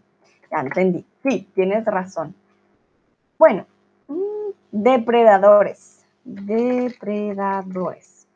[0.49, 1.05] Ya entendí.
[1.21, 2.33] Sí, tienes razón.
[3.37, 3.67] Bueno,
[4.07, 5.96] mm, depredadores.
[6.29, 8.27] Depredadores.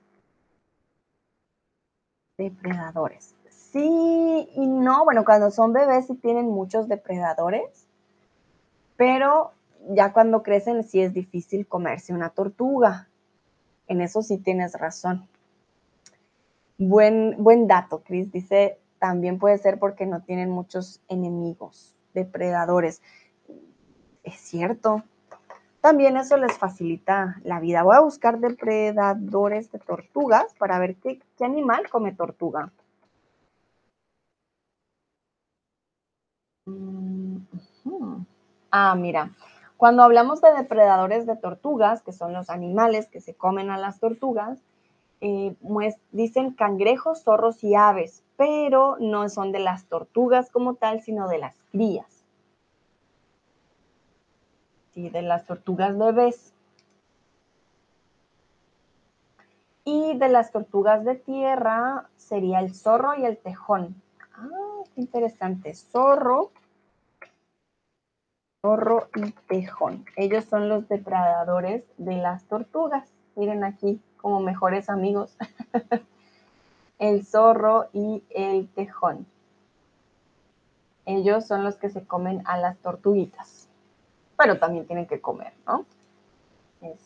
[2.37, 3.35] Depredadores.
[3.49, 5.03] Sí y no.
[5.03, 7.85] Bueno, cuando son bebés sí tienen muchos depredadores,
[8.95, 9.51] pero
[9.89, 13.09] ya cuando crecen sí es difícil comerse una tortuga.
[13.87, 15.27] En eso sí tienes razón.
[16.77, 18.31] Buen, buen dato, Chris.
[18.31, 23.01] Dice, también puede ser porque no tienen muchos enemigos, depredadores.
[24.23, 25.03] Es cierto.
[25.81, 27.81] También eso les facilita la vida.
[27.81, 32.71] Voy a buscar depredadores de tortugas para ver qué, animal come tortuga.
[36.67, 37.37] Mm,
[38.69, 39.31] ah, mira,
[39.77, 43.99] cuando hablamos de depredadores de tortugas, que son los animales que se comen a las
[43.99, 44.59] tortugas,
[45.21, 45.55] eh,
[46.11, 51.39] dicen cangrejos, zorros y aves, pero no son de las tortugas como tal, sino de
[51.39, 52.20] las crías.
[54.93, 56.53] Sí, de las tortugas bebés.
[59.85, 64.01] Y de las tortugas de tierra sería el zorro y el tejón.
[64.35, 65.73] Ah, qué interesante.
[65.73, 66.51] Zorro,
[68.61, 70.05] zorro y tejón.
[70.15, 73.09] Ellos son los depredadores de las tortugas.
[73.35, 75.35] Miren aquí como mejores amigos.
[76.99, 79.25] el zorro y el tejón.
[81.05, 83.60] Ellos son los que se comen a las tortuguitas.
[84.41, 85.85] Pero también tienen que comer, ¿no?
[86.81, 86.99] Es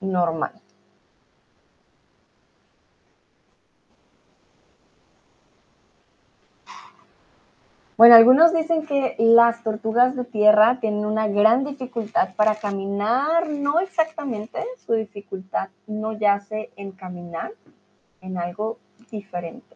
[0.00, 0.52] normal.
[7.96, 13.48] Bueno, algunos dicen que las tortugas de tierra tienen una gran dificultad para caminar.
[13.48, 17.50] No exactamente, su dificultad no yace en caminar,
[18.20, 18.78] en algo
[19.10, 19.74] diferente.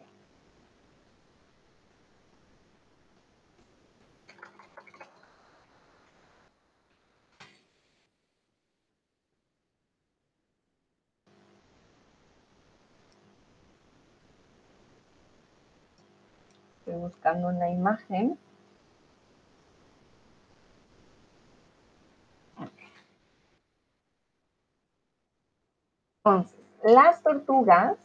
[16.88, 18.39] Estoy buscando una imagen.
[26.25, 27.97] Entonces, las tortugas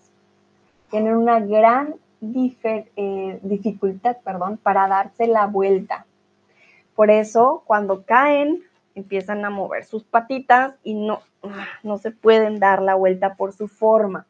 [0.90, 6.06] tienen una gran eh, dificultad perdón, para darse la vuelta.
[6.96, 8.64] Por eso, cuando caen,
[8.96, 11.22] empiezan a mover sus patitas y no,
[11.84, 14.26] no se pueden dar la vuelta por su forma.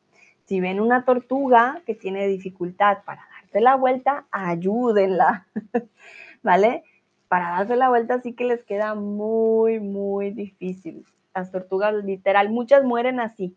[0.46, 3.22] Si ven una tortuga que tiene dificultad para
[3.62, 5.48] la vuelta, ayúdenla,
[6.44, 6.84] ¿vale?
[7.28, 11.06] Para darse la vuelta sí que les queda muy, muy difícil.
[11.34, 13.56] Las tortugas, literal, muchas mueren así.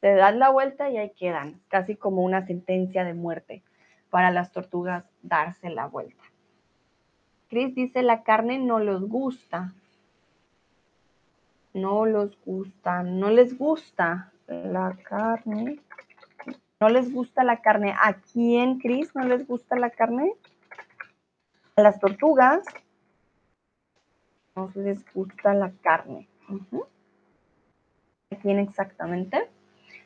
[0.00, 3.62] Se dan la vuelta y ahí quedan, casi como una sentencia de muerte
[4.10, 6.22] para las tortugas darse la vuelta.
[7.48, 9.72] Chris dice, la carne no les gusta.
[11.72, 15.80] No los gusta, no les gusta la carne.
[16.80, 17.94] ¿No les gusta la carne?
[17.98, 20.34] ¿A quién, Cris, no les gusta la carne?
[21.76, 22.64] A las tortugas
[24.56, 26.28] no les gusta la carne.
[28.30, 29.48] ¿A quién exactamente?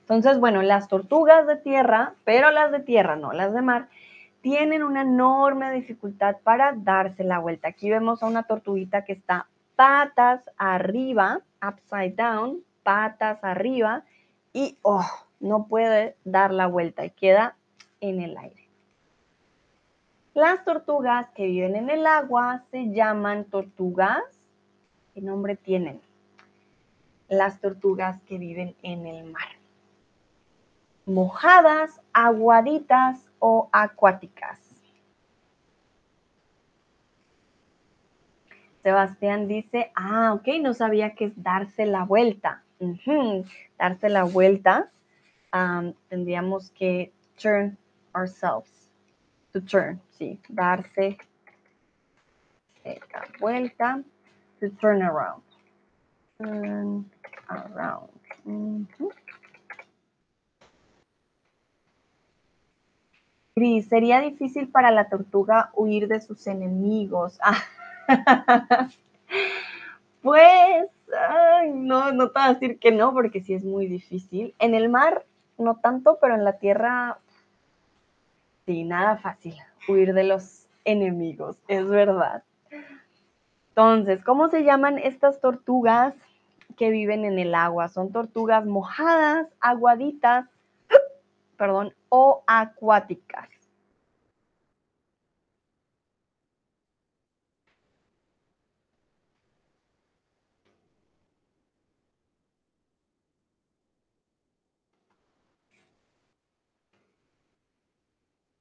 [0.00, 3.88] Entonces, bueno, las tortugas de tierra, pero las de tierra no, las de mar,
[4.40, 7.68] tienen una enorme dificultad para darse la vuelta.
[7.68, 14.04] Aquí vemos a una tortuguita que está patas arriba, upside down, patas arriba,
[14.52, 15.06] y oh,
[15.40, 17.56] no puede dar la vuelta y queda
[18.00, 18.68] en el aire.
[20.34, 24.22] Las tortugas que viven en el agua se llaman tortugas.
[25.14, 26.00] ¿Qué nombre tienen?
[27.28, 29.48] Las tortugas que viven en el mar.
[31.06, 34.60] Mojadas, aguaditas o acuáticas.
[38.82, 42.62] Sebastián dice, ah, ok, no sabía que es darse la vuelta.
[43.76, 44.90] Darse la vuelta
[46.08, 47.76] tendríamos que turn
[48.14, 48.90] ourselves.
[49.52, 51.16] To turn, sí, darse
[53.40, 54.02] vuelta.
[54.60, 55.42] To turn around.
[56.38, 57.10] Turn
[57.48, 58.10] around.
[63.88, 67.38] sería difícil para la tortuga huir de sus enemigos.
[70.22, 70.86] pues,
[71.74, 74.54] no, no te voy a decir que no, porque sí es muy difícil.
[74.58, 75.24] En el mar
[75.58, 77.18] no tanto, pero en la tierra
[78.68, 79.54] Sí, nada fácil,
[79.88, 82.42] huir de los enemigos, es verdad.
[83.70, 86.14] Entonces, ¿cómo se llaman estas tortugas
[86.76, 87.88] que viven en el agua?
[87.88, 90.50] Son tortugas mojadas, aguaditas,
[91.56, 93.48] perdón, o acuáticas.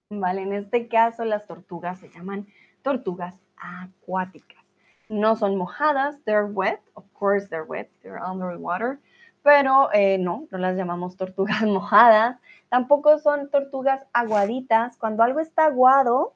[0.09, 0.43] ¿Vale?
[0.43, 2.47] En este caso las tortugas se llaman
[2.81, 4.63] tortugas acuáticas.
[5.09, 8.99] No son mojadas, they're wet, of course they're wet, they're underwater,
[9.43, 12.37] pero eh, no, no las llamamos tortugas mojadas.
[12.69, 14.97] Tampoco son tortugas aguaditas.
[14.97, 16.33] Cuando algo está aguado,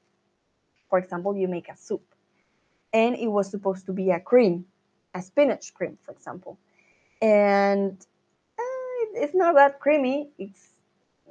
[0.89, 2.03] for example, you make a soup,
[2.93, 4.65] and it was supposed to be a cream,
[5.13, 6.57] a spinach cream, for example,
[7.21, 8.05] and
[8.57, 10.70] uh, it's not that creamy, it's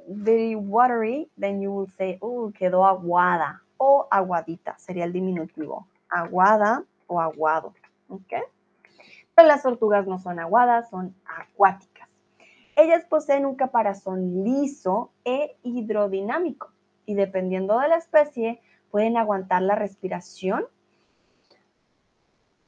[0.07, 5.87] very watery, then you will say, oh, quedó aguada o aguadita, sería el diminutivo.
[6.09, 7.73] Aguada o aguado.
[8.09, 8.33] ¿Ok?
[9.35, 12.09] Pero las tortugas no son aguadas, son acuáticas.
[12.75, 16.71] Ellas poseen un caparazón liso e hidrodinámico
[17.05, 20.65] y dependiendo de la especie pueden aguantar la respiración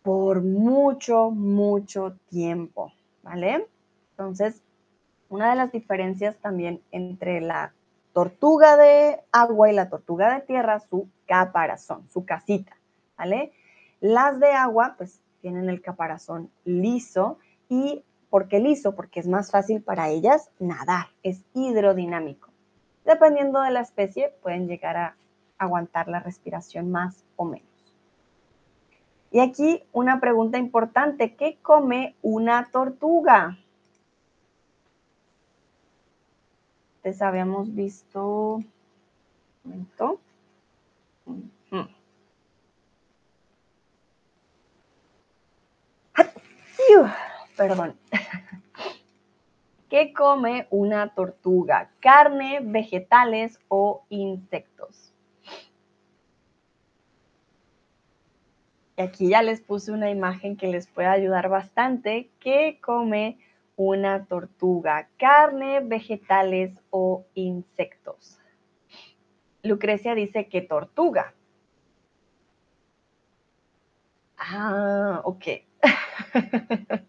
[0.02, 2.92] por mucho, mucho tiempo,
[3.24, 3.68] ¿vale?
[4.12, 4.62] Entonces,
[5.34, 7.74] una de las diferencias también entre la
[8.14, 12.78] tortuga de agua y la tortuga de tierra, su caparazón, su casita,
[13.18, 13.52] ¿vale?
[14.00, 18.94] Las de agua, pues tienen el caparazón liso y ¿por qué liso?
[18.94, 22.50] Porque es más fácil para ellas nadar, es hidrodinámico.
[23.04, 25.16] Dependiendo de la especie, pueden llegar a
[25.58, 27.66] aguantar la respiración más o menos.
[29.32, 33.58] Y aquí una pregunta importante, ¿qué come una tortuga?
[37.06, 38.72] Antes habíamos visto, un
[39.66, 40.20] momento.
[47.58, 47.96] Perdón.
[49.90, 51.92] ¿Qué come una tortuga?
[52.00, 55.14] ¿Carne, vegetales o insectos?
[58.96, 62.30] Y aquí ya les puse una imagen que les puede ayudar bastante.
[62.40, 63.38] ¿Qué come
[63.76, 68.40] una tortuga, carne, vegetales o insectos.
[69.64, 71.34] Lucrecia dice que tortuga.
[74.38, 75.46] Ah, ok.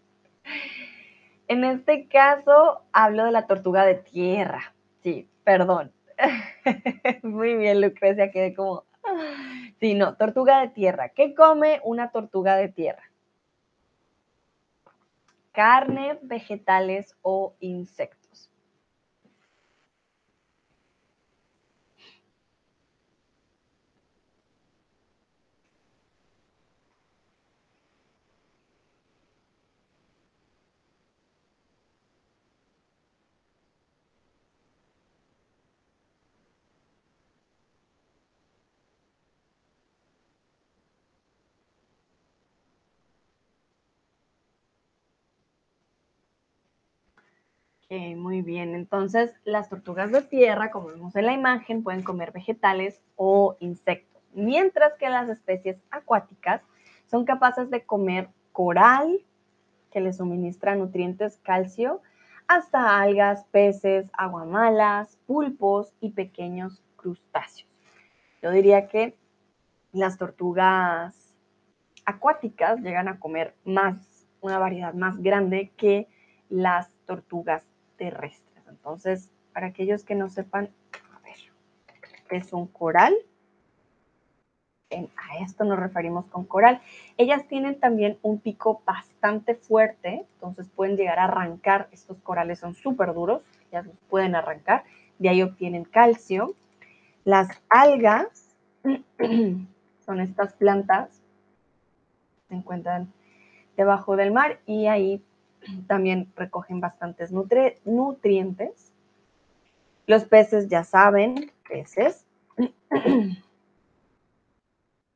[1.49, 4.75] en este caso hablo de la tortuga de tierra.
[5.03, 5.93] Sí, perdón.
[7.23, 8.85] Muy bien, Lucrecia, quedé como...
[9.81, 11.09] Sí, no, tortuga de tierra.
[11.11, 13.03] ¿Qué come una tortuga de tierra?
[15.55, 18.24] Carne, vegetales o insectos.
[48.17, 48.75] Muy bien.
[48.75, 54.23] Entonces, las tortugas de tierra, como vemos en la imagen, pueden comer vegetales o insectos,
[54.33, 56.63] mientras que las especies acuáticas
[57.07, 59.21] son capaces de comer coral,
[59.91, 62.03] que les suministra nutrientes calcio,
[62.49, 67.69] hasta algas, peces, aguamalas, pulpos y pequeños crustáceos.
[68.43, 69.17] Yo diría que
[69.93, 71.35] las tortugas
[72.05, 76.09] acuáticas llegan a comer más, una variedad más grande que
[76.49, 77.65] las tortugas
[77.97, 78.65] terrestres.
[78.69, 80.71] Entonces, para aquellos que no sepan,
[81.15, 81.37] a ver,
[82.31, 83.15] es un coral.
[84.91, 86.81] a esto nos referimos con coral.
[87.17, 91.89] Ellas tienen también un pico bastante fuerte, entonces pueden llegar a arrancar.
[91.93, 94.85] Estos corales son súper duros, ellas los pueden arrancar.
[95.19, 96.55] De ahí obtienen calcio.
[97.25, 98.55] Las algas
[100.05, 101.25] son estas plantas
[102.49, 103.13] se encuentran
[103.77, 105.23] debajo del mar y ahí
[105.87, 108.93] también recogen bastantes nutrientes.
[110.07, 112.25] Los peces ya saben, peces.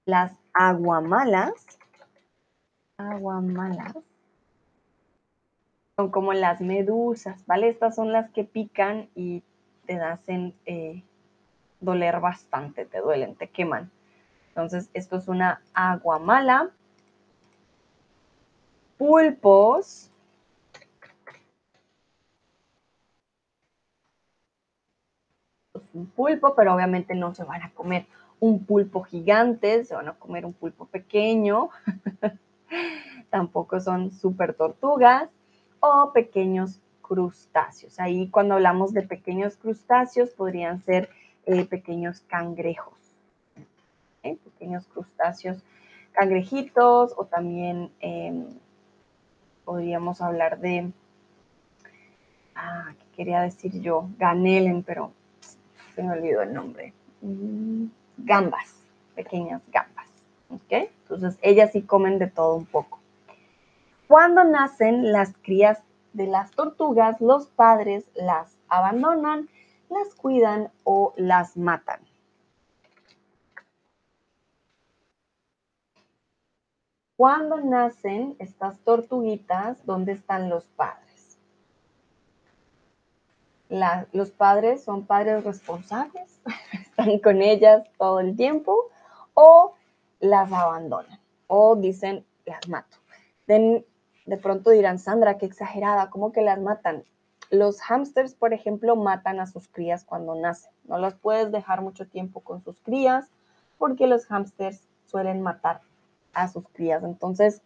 [0.06, 1.52] Las aguamalas.
[2.96, 3.94] Aguamalas.
[5.96, 7.68] Son como las medusas, ¿vale?
[7.68, 9.42] Estas son las que pican y
[9.86, 11.02] te hacen eh,
[11.80, 13.90] doler bastante, te duelen, te queman.
[14.48, 16.70] Entonces, esto es una aguamala.
[18.96, 20.07] Pulpos,
[25.94, 28.06] un pulpo, pero obviamente no se van a comer
[28.40, 31.70] un pulpo gigante, se van a comer un pulpo pequeño.
[33.30, 35.28] Tampoco son super tortugas
[35.80, 37.98] o pequeños crustáceos.
[37.98, 41.08] Ahí cuando hablamos de pequeños crustáceos podrían ser
[41.46, 42.94] eh, pequeños cangrejos.
[44.22, 45.62] Pequeños crustáceos
[46.12, 48.46] cangrejitos o también em,
[49.64, 50.90] podríamos hablar de,
[52.54, 54.08] ah, ¿qué quería decir yo?
[54.18, 55.12] Ganelen, pero
[55.98, 56.94] se me olvidó el nombre.
[57.22, 57.86] Mm,
[58.18, 58.72] gambas,
[59.16, 60.06] pequeñas gambas.
[60.48, 60.70] ¿Ok?
[61.02, 63.00] Entonces, ellas sí comen de todo un poco.
[64.06, 65.82] Cuando nacen las crías
[66.12, 69.48] de las tortugas, los padres las abandonan,
[69.90, 72.00] las cuidan o las matan.
[77.16, 81.07] Cuando nacen estas tortuguitas, ¿dónde están los padres?
[83.68, 86.40] Los padres son padres responsables,
[86.72, 88.88] están con ellas todo el tiempo
[89.34, 89.74] o
[90.20, 92.96] las abandonan o dicen las mato.
[93.46, 93.84] De,
[94.42, 97.04] pronto dirán, Sandra, qué exagerada, ¿cómo que las matan?
[97.50, 100.70] Los hámsters, por ejemplo, matan a sus crías cuando nacen.
[100.84, 103.30] No las puedes dejar mucho tiempo con sus crías
[103.78, 105.80] porque los hámsters suelen matar
[106.34, 107.02] a sus crías.
[107.04, 107.62] Entonces,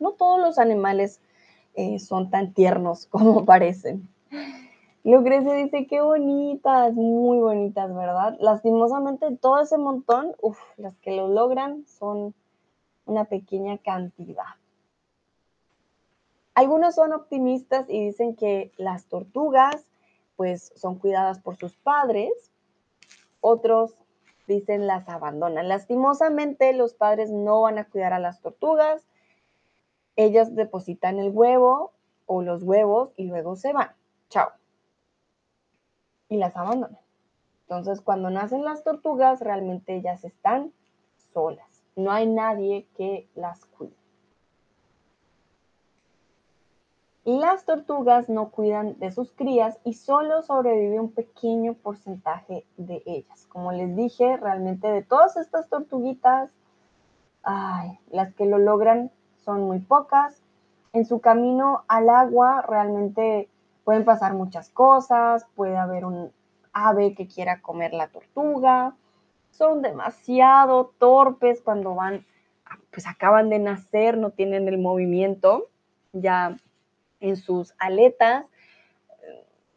[0.00, 1.20] no todos los animales
[1.74, 4.08] eh, son tan tiernos como parecen.
[5.04, 8.36] Lucrecia dice, qué bonitas, muy bonitas, ¿verdad?
[8.40, 12.34] Lastimosamente, todo ese montón, uff, las que lo logran son
[13.04, 14.56] una pequeña cantidad.
[16.54, 19.84] Algunos son optimistas y dicen que las tortugas,
[20.36, 22.32] pues, son cuidadas por sus padres.
[23.42, 23.94] Otros
[24.46, 25.68] dicen las abandonan.
[25.68, 29.06] Lastimosamente los padres no van a cuidar a las tortugas,
[30.16, 31.92] ellas depositan el huevo
[32.24, 33.90] o los huevos y luego se van.
[34.30, 34.48] Chao.
[36.34, 36.98] Y las abandonan.
[37.62, 40.72] Entonces cuando nacen las tortugas realmente ellas están
[41.32, 41.84] solas.
[41.94, 43.94] No hay nadie que las cuide.
[47.24, 53.46] Las tortugas no cuidan de sus crías y solo sobrevive un pequeño porcentaje de ellas.
[53.46, 56.50] Como les dije, realmente de todas estas tortuguitas,
[58.10, 59.12] las que lo logran
[59.44, 60.42] son muy pocas.
[60.92, 63.48] En su camino al agua realmente
[63.84, 66.32] pueden pasar muchas cosas, puede haber un
[66.72, 68.96] ave que quiera comer la tortuga,
[69.50, 72.26] son demasiado torpes cuando van,
[72.90, 75.68] pues acaban de nacer, no tienen el movimiento,
[76.12, 76.56] ya
[77.20, 78.46] en sus aletas.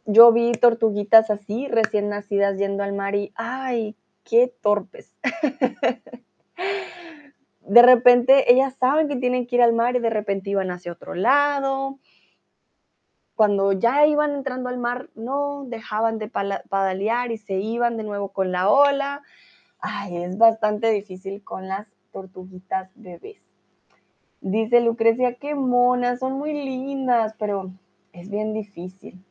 [0.06, 3.94] Yo vi tortuguitas así, recién nacidas, yendo al mar y, ay,
[4.24, 5.14] qué torpes.
[7.60, 10.92] de repente ellas saben que tienen que ir al mar y de repente iban hacia
[10.92, 11.98] otro lado.
[13.38, 18.30] Cuando ya iban entrando al mar, no dejaban de padalear y se iban de nuevo
[18.30, 19.22] con la ola.
[19.78, 23.40] Ay, es bastante difícil con las tortuguitas bebés.
[24.40, 27.70] Dice Lucrecia, qué monas, son muy lindas, pero
[28.12, 29.24] es bien difícil.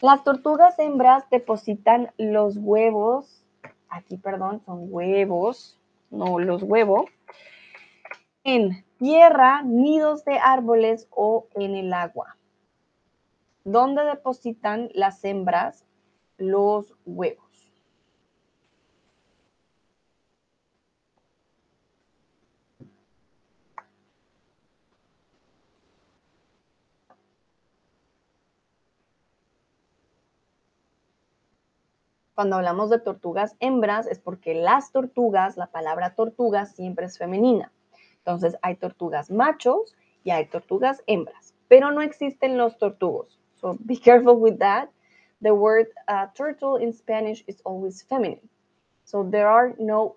[0.00, 3.44] Las tortugas hembras depositan los huevos,
[3.88, 5.80] aquí perdón, son huevos,
[6.12, 7.06] no los huevos,
[8.44, 12.35] en tierra, nidos de árboles o en el agua.
[13.66, 15.84] ¿Dónde depositan las hembras
[16.38, 17.68] los huevos?
[32.36, 37.72] Cuando hablamos de tortugas hembras es porque las tortugas, la palabra tortuga siempre es femenina.
[38.18, 43.40] Entonces hay tortugas machos y hay tortugas hembras, pero no existen los tortugos.
[43.60, 44.90] So be careful with that.
[45.42, 48.48] The word uh, turtle in Spanish is always feminine.
[49.04, 50.16] So there are no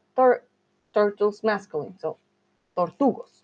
[0.93, 2.17] turtles masculine, so
[2.77, 3.43] tortugos.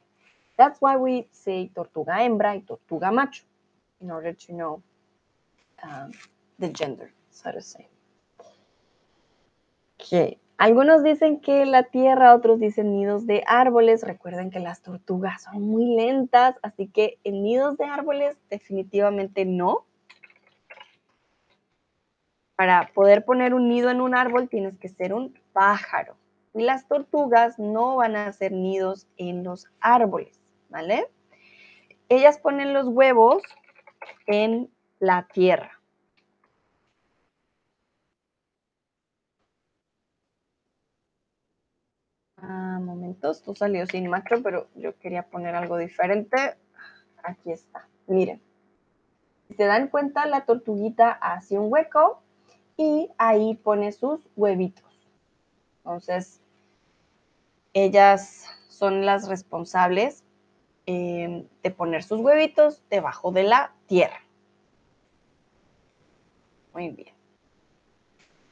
[0.57, 3.43] That's why we say tortuga hembra y tortuga macho
[4.01, 4.83] in order to know
[5.83, 6.11] um,
[6.59, 7.87] the gender, so to say.
[10.57, 14.03] Algunos dicen que la tierra, otros dicen nidos de árboles.
[14.03, 19.85] Recuerden que las tortugas son muy lentas, así que en nidos de árboles definitivamente no.
[22.55, 26.15] Para poder poner un nido en un árbol tienes que ser un pájaro.
[26.53, 30.39] Y las tortugas no van a hacer nidos en los árboles,
[30.69, 31.09] ¿vale?
[32.07, 33.43] Ellas ponen los huevos
[34.25, 35.74] en la tierra.
[42.47, 46.37] Ah, momentos, tú salió sin macro, pero yo quería poner algo diferente.
[47.23, 47.87] Aquí está.
[48.07, 48.39] Miren.
[49.47, 52.21] Si se dan cuenta, la tortuguita hace un hueco
[52.77, 54.83] y ahí pone sus huevitos.
[55.77, 56.41] Entonces,
[57.73, 60.23] ellas son las responsables
[60.85, 64.21] eh, de poner sus huevitos debajo de la tierra.
[66.73, 67.13] Muy bien.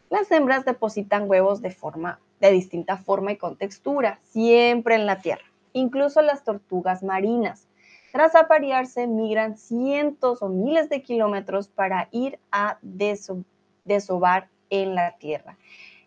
[0.10, 5.22] Las hembras depositan huevos de forma de distinta forma y con textura, siempre en la
[5.22, 5.46] tierra.
[5.72, 7.70] Incluso las tortugas marinas,
[8.12, 15.58] tras aparearse, migran cientos o miles de kilómetros para ir a desovar en la tierra.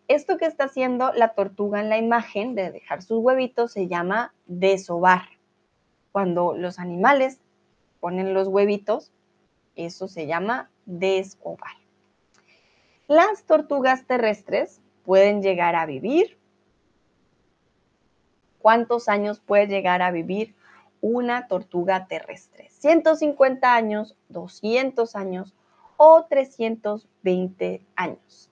[0.09, 4.35] Esto que está haciendo la tortuga en la imagen de dejar sus huevitos se llama
[4.47, 5.23] desovar.
[6.13, 7.41] Cuando los animales
[7.99, 9.11] ponen los huevitos,
[9.75, 11.73] eso se llama desovar.
[13.09, 16.37] Las tortugas terrestres pueden llegar a vivir.
[18.59, 20.55] ¿Cuántos años puede llegar a vivir
[21.01, 22.69] una tortuga terrestre?
[22.71, 25.55] 150 años, 200 años
[25.97, 28.51] o 320 años.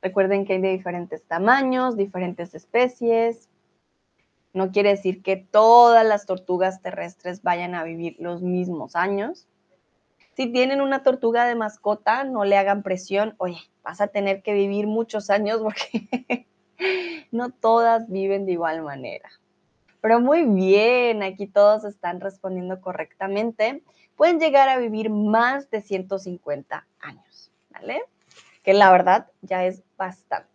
[0.00, 3.51] Recuerden que hay de diferentes tamaños, diferentes especies.
[4.52, 9.46] No quiere decir que todas las tortugas terrestres vayan a vivir los mismos años.
[10.34, 13.34] Si tienen una tortuga de mascota, no le hagan presión.
[13.38, 16.46] Oye, vas a tener que vivir muchos años porque
[17.30, 19.30] no todas viven de igual manera.
[20.00, 23.82] Pero muy bien, aquí todos están respondiendo correctamente.
[24.16, 28.02] Pueden llegar a vivir más de 150 años, ¿vale?
[28.62, 30.51] que la verdad ya es bastante.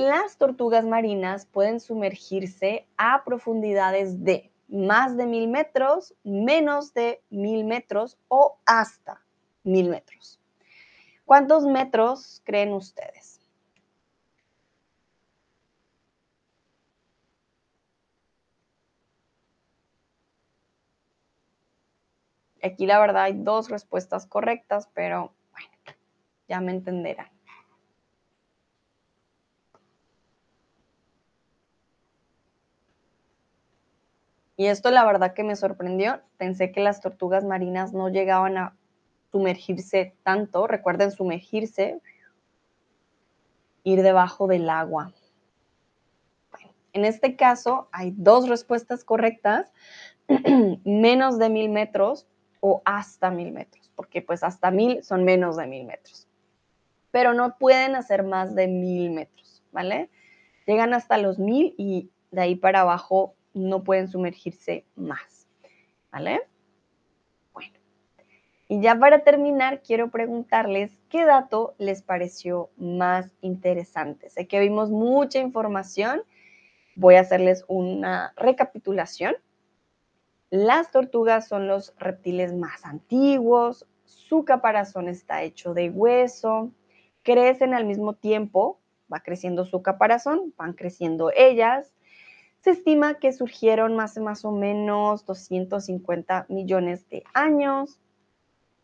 [0.00, 7.66] Las tortugas marinas pueden sumergirse a profundidades de más de mil metros, menos de mil
[7.66, 9.22] metros o hasta
[9.62, 10.40] mil metros.
[11.26, 13.42] ¿Cuántos metros creen ustedes?
[22.62, 25.98] Aquí la verdad hay dos respuestas correctas, pero bueno,
[26.48, 27.39] ya me entenderán.
[34.60, 36.20] Y esto la verdad que me sorprendió.
[36.36, 38.76] Pensé que las tortugas marinas no llegaban a
[39.32, 40.66] sumergirse tanto.
[40.66, 41.98] Recuerden sumergirse,
[43.84, 45.14] ir debajo del agua.
[46.92, 49.72] En este caso hay dos respuestas correctas.
[50.84, 52.26] Menos de mil metros
[52.60, 56.28] o hasta mil metros, porque pues hasta mil son menos de mil metros.
[57.10, 60.10] Pero no pueden hacer más de mil metros, ¿vale?
[60.66, 65.48] Llegan hasta los mil y de ahí para abajo no pueden sumergirse más,
[66.12, 66.42] ¿vale?
[67.52, 67.78] Bueno,
[68.68, 74.30] y ya para terminar, quiero preguntarles qué dato les pareció más interesante.
[74.30, 76.22] Sé que vimos mucha información,
[76.94, 79.36] voy a hacerles una recapitulación
[80.50, 86.72] las tortugas son los reptiles más antiguos, su caparazón está hecho de hueso,
[87.22, 88.80] crecen al mismo tiempo,
[89.12, 91.94] va creciendo su caparazón, van creciendo ellas.
[92.60, 98.00] Se estima que surgieron más, más o menos 250 millones de años,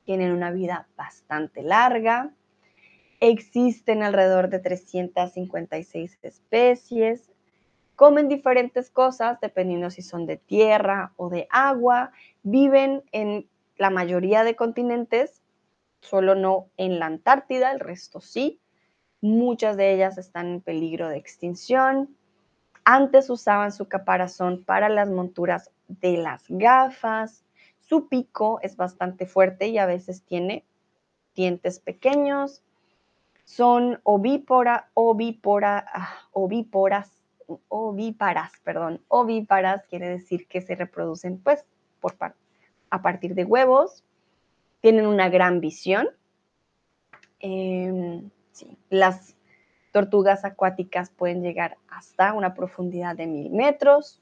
[0.04, 2.32] tienen una vida bastante larga,
[3.20, 7.30] existen alrededor de 356 especies,
[7.96, 12.12] comen diferentes cosas dependiendo si son de tierra o de agua,
[12.42, 13.46] viven en
[13.76, 15.42] la mayoría de continentes,
[16.00, 18.60] solo no en la Antártida, el resto sí.
[19.20, 22.16] Muchas de ellas están en peligro de extinción.
[22.88, 27.44] Antes usaban su caparazón para las monturas de las gafas.
[27.80, 30.64] Su pico es bastante fuerte y a veces tiene
[31.34, 32.62] dientes pequeños.
[33.44, 37.10] Son ovípora, ovípora, ah, ovíporas
[37.68, 41.64] ovíparas, perdón, ovíparas quiere decir que se reproducen pues
[42.00, 42.16] por
[42.90, 44.04] a partir de huevos,
[44.80, 46.08] tienen una gran visión.
[47.40, 48.30] Em,
[48.90, 49.35] las
[49.96, 54.20] tortugas acuáticas pueden llegar hasta una profundidad de mil metros.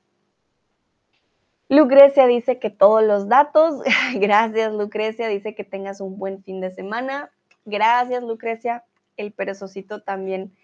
[1.68, 3.82] Lucrecia dice que todos los datos.
[4.14, 5.26] Gracias, Lucrecia.
[5.26, 7.32] Dice que tengas un buen fin de semana.
[7.64, 8.84] Gracias, Lucrecia.
[9.16, 10.54] El perezosito también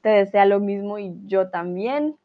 [0.00, 2.16] te desea lo mismo y yo también.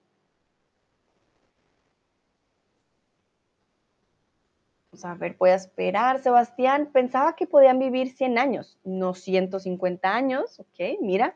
[4.91, 6.21] Vamos a ver, voy a esperar.
[6.21, 11.35] Sebastián pensaba que podían vivir 100 años, no 150 años, ok, mira.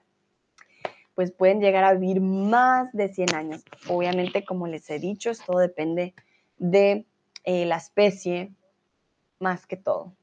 [1.15, 3.63] Pues pueden llegar a vivir más de 100 años.
[3.87, 6.13] Obviamente, como les he dicho, esto depende
[6.57, 7.05] de
[7.43, 8.53] eh, la especie
[9.39, 10.13] más que todo.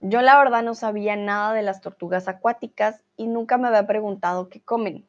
[0.00, 4.48] Yo la verdad no sabía nada de las tortugas acuáticas y nunca me había preguntado
[4.48, 5.06] qué comen.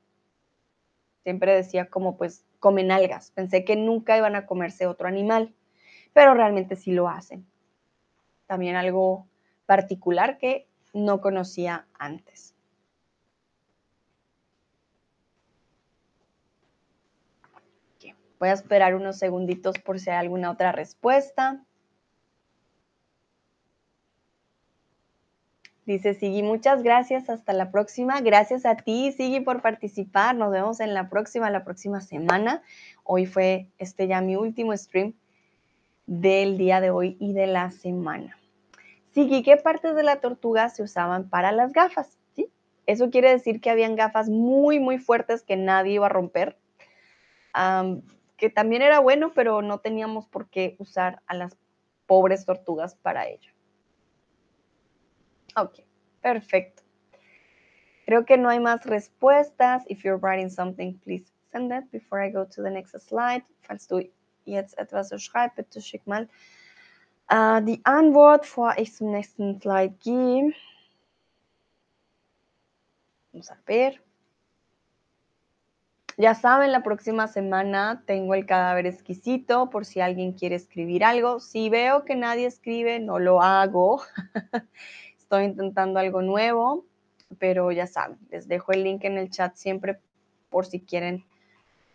[1.23, 3.31] Siempre decía como pues comen algas.
[3.31, 5.53] Pensé que nunca iban a comerse otro animal,
[6.13, 7.45] pero realmente sí lo hacen.
[8.47, 9.27] También algo
[9.65, 12.53] particular que no conocía antes.
[18.39, 21.63] Voy a esperar unos segunditos por si hay alguna otra respuesta.
[25.87, 28.19] Dice Sigui, muchas gracias, hasta la próxima.
[28.19, 30.35] Gracias a ti, Sigui, por participar.
[30.35, 32.61] Nos vemos en la próxima, la próxima semana.
[33.03, 35.13] Hoy fue este ya mi último stream
[36.05, 38.37] del día de hoy y de la semana.
[39.17, 42.19] Sigui, ¿qué partes de la tortuga se usaban para las gafas?
[42.35, 42.51] ¿Sí?
[42.85, 46.55] Eso quiere decir que habían gafas muy, muy fuertes que nadie iba a romper.
[48.37, 51.57] que también era bueno, pero no teníamos por qué usar a las
[52.05, 53.51] pobres tortugas para ello.
[55.55, 55.79] Ok,
[56.21, 56.83] perfecto.
[58.05, 59.83] Creo que no hay más respuestas.
[59.87, 63.43] If you're writing something, please send it before I go to the next slide.
[63.61, 64.11] Falls du
[64.45, 66.29] jetzt etwas so schreibst, bitte schick mal
[67.31, 70.53] uh, die Antwort, bevor ich zum Slide gehe.
[73.31, 74.01] Vamos a ver.
[76.19, 81.39] Ya saben, la próxima semana tengo el cadáver exquisito por si alguien quiere escribir algo.
[81.39, 84.01] Si veo que nadie escribe, no lo hago.
[85.19, 86.85] Estoy intentando algo nuevo,
[87.37, 89.99] pero ya saben, les dejo el link en el chat siempre
[90.49, 91.23] por si quieren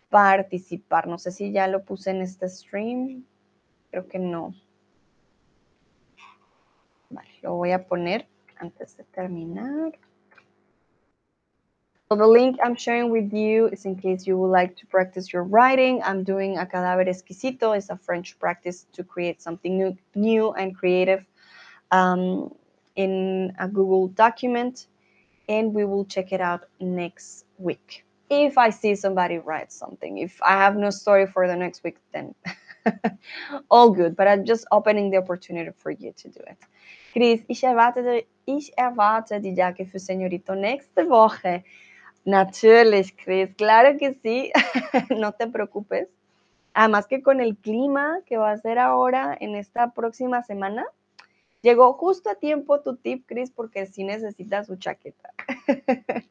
[0.09, 1.09] participar.
[1.09, 3.24] No sé si ya lo puse en este stream.
[3.91, 4.55] Creo que no.
[7.42, 8.26] Lo voy a poner
[8.60, 9.92] antes de terminar.
[12.08, 15.32] So the link I'm sharing with you is in case you would like to practice
[15.32, 16.02] your writing.
[16.02, 17.76] I'm doing a cadáver exquisito.
[17.76, 21.24] It's a French practice to create something new, new and creative.
[21.90, 22.54] Um,
[22.96, 24.86] in a Google document
[25.48, 28.04] and we will check it out next week.
[28.30, 31.98] If I see somebody write something, if I have no story for the next week,
[32.12, 32.34] then
[33.70, 34.16] all good.
[34.16, 36.59] But I'm just opening the opportunity for you to do it.
[37.12, 41.64] Chris, ich erwarte, ich erwarte die Jacke für Señorito nächste Woche.
[42.24, 44.53] Natürlich, Chris, claro que sí,
[45.11, 46.09] no te preocupes.
[46.74, 50.87] Además que con el clima que va a ser ahora en esta próxima semana,
[51.62, 55.33] Llegó justo a tiempo tu tip, Chris, porque sí necesitas su chaqueta.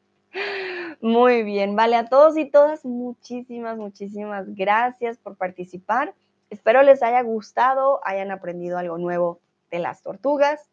[1.00, 6.14] Muy bien, vale, a todos y todas, muchísimas, muchísimas gracias por participar.
[6.52, 9.40] Espero les haya gustado, hayan aprendido algo nuevo
[9.70, 10.68] de las tortugas.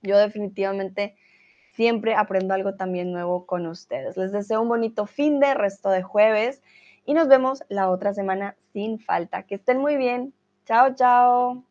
[0.00, 1.16] Yo definitivamente
[1.74, 4.16] siempre aprendo algo también nuevo con ustedes.
[4.16, 6.62] Les deseo un bonito fin de resto de jueves
[7.04, 9.42] y nos vemos la otra semana sin falta.
[9.42, 10.34] Que estén muy bien.
[10.66, 11.67] Chao, chao.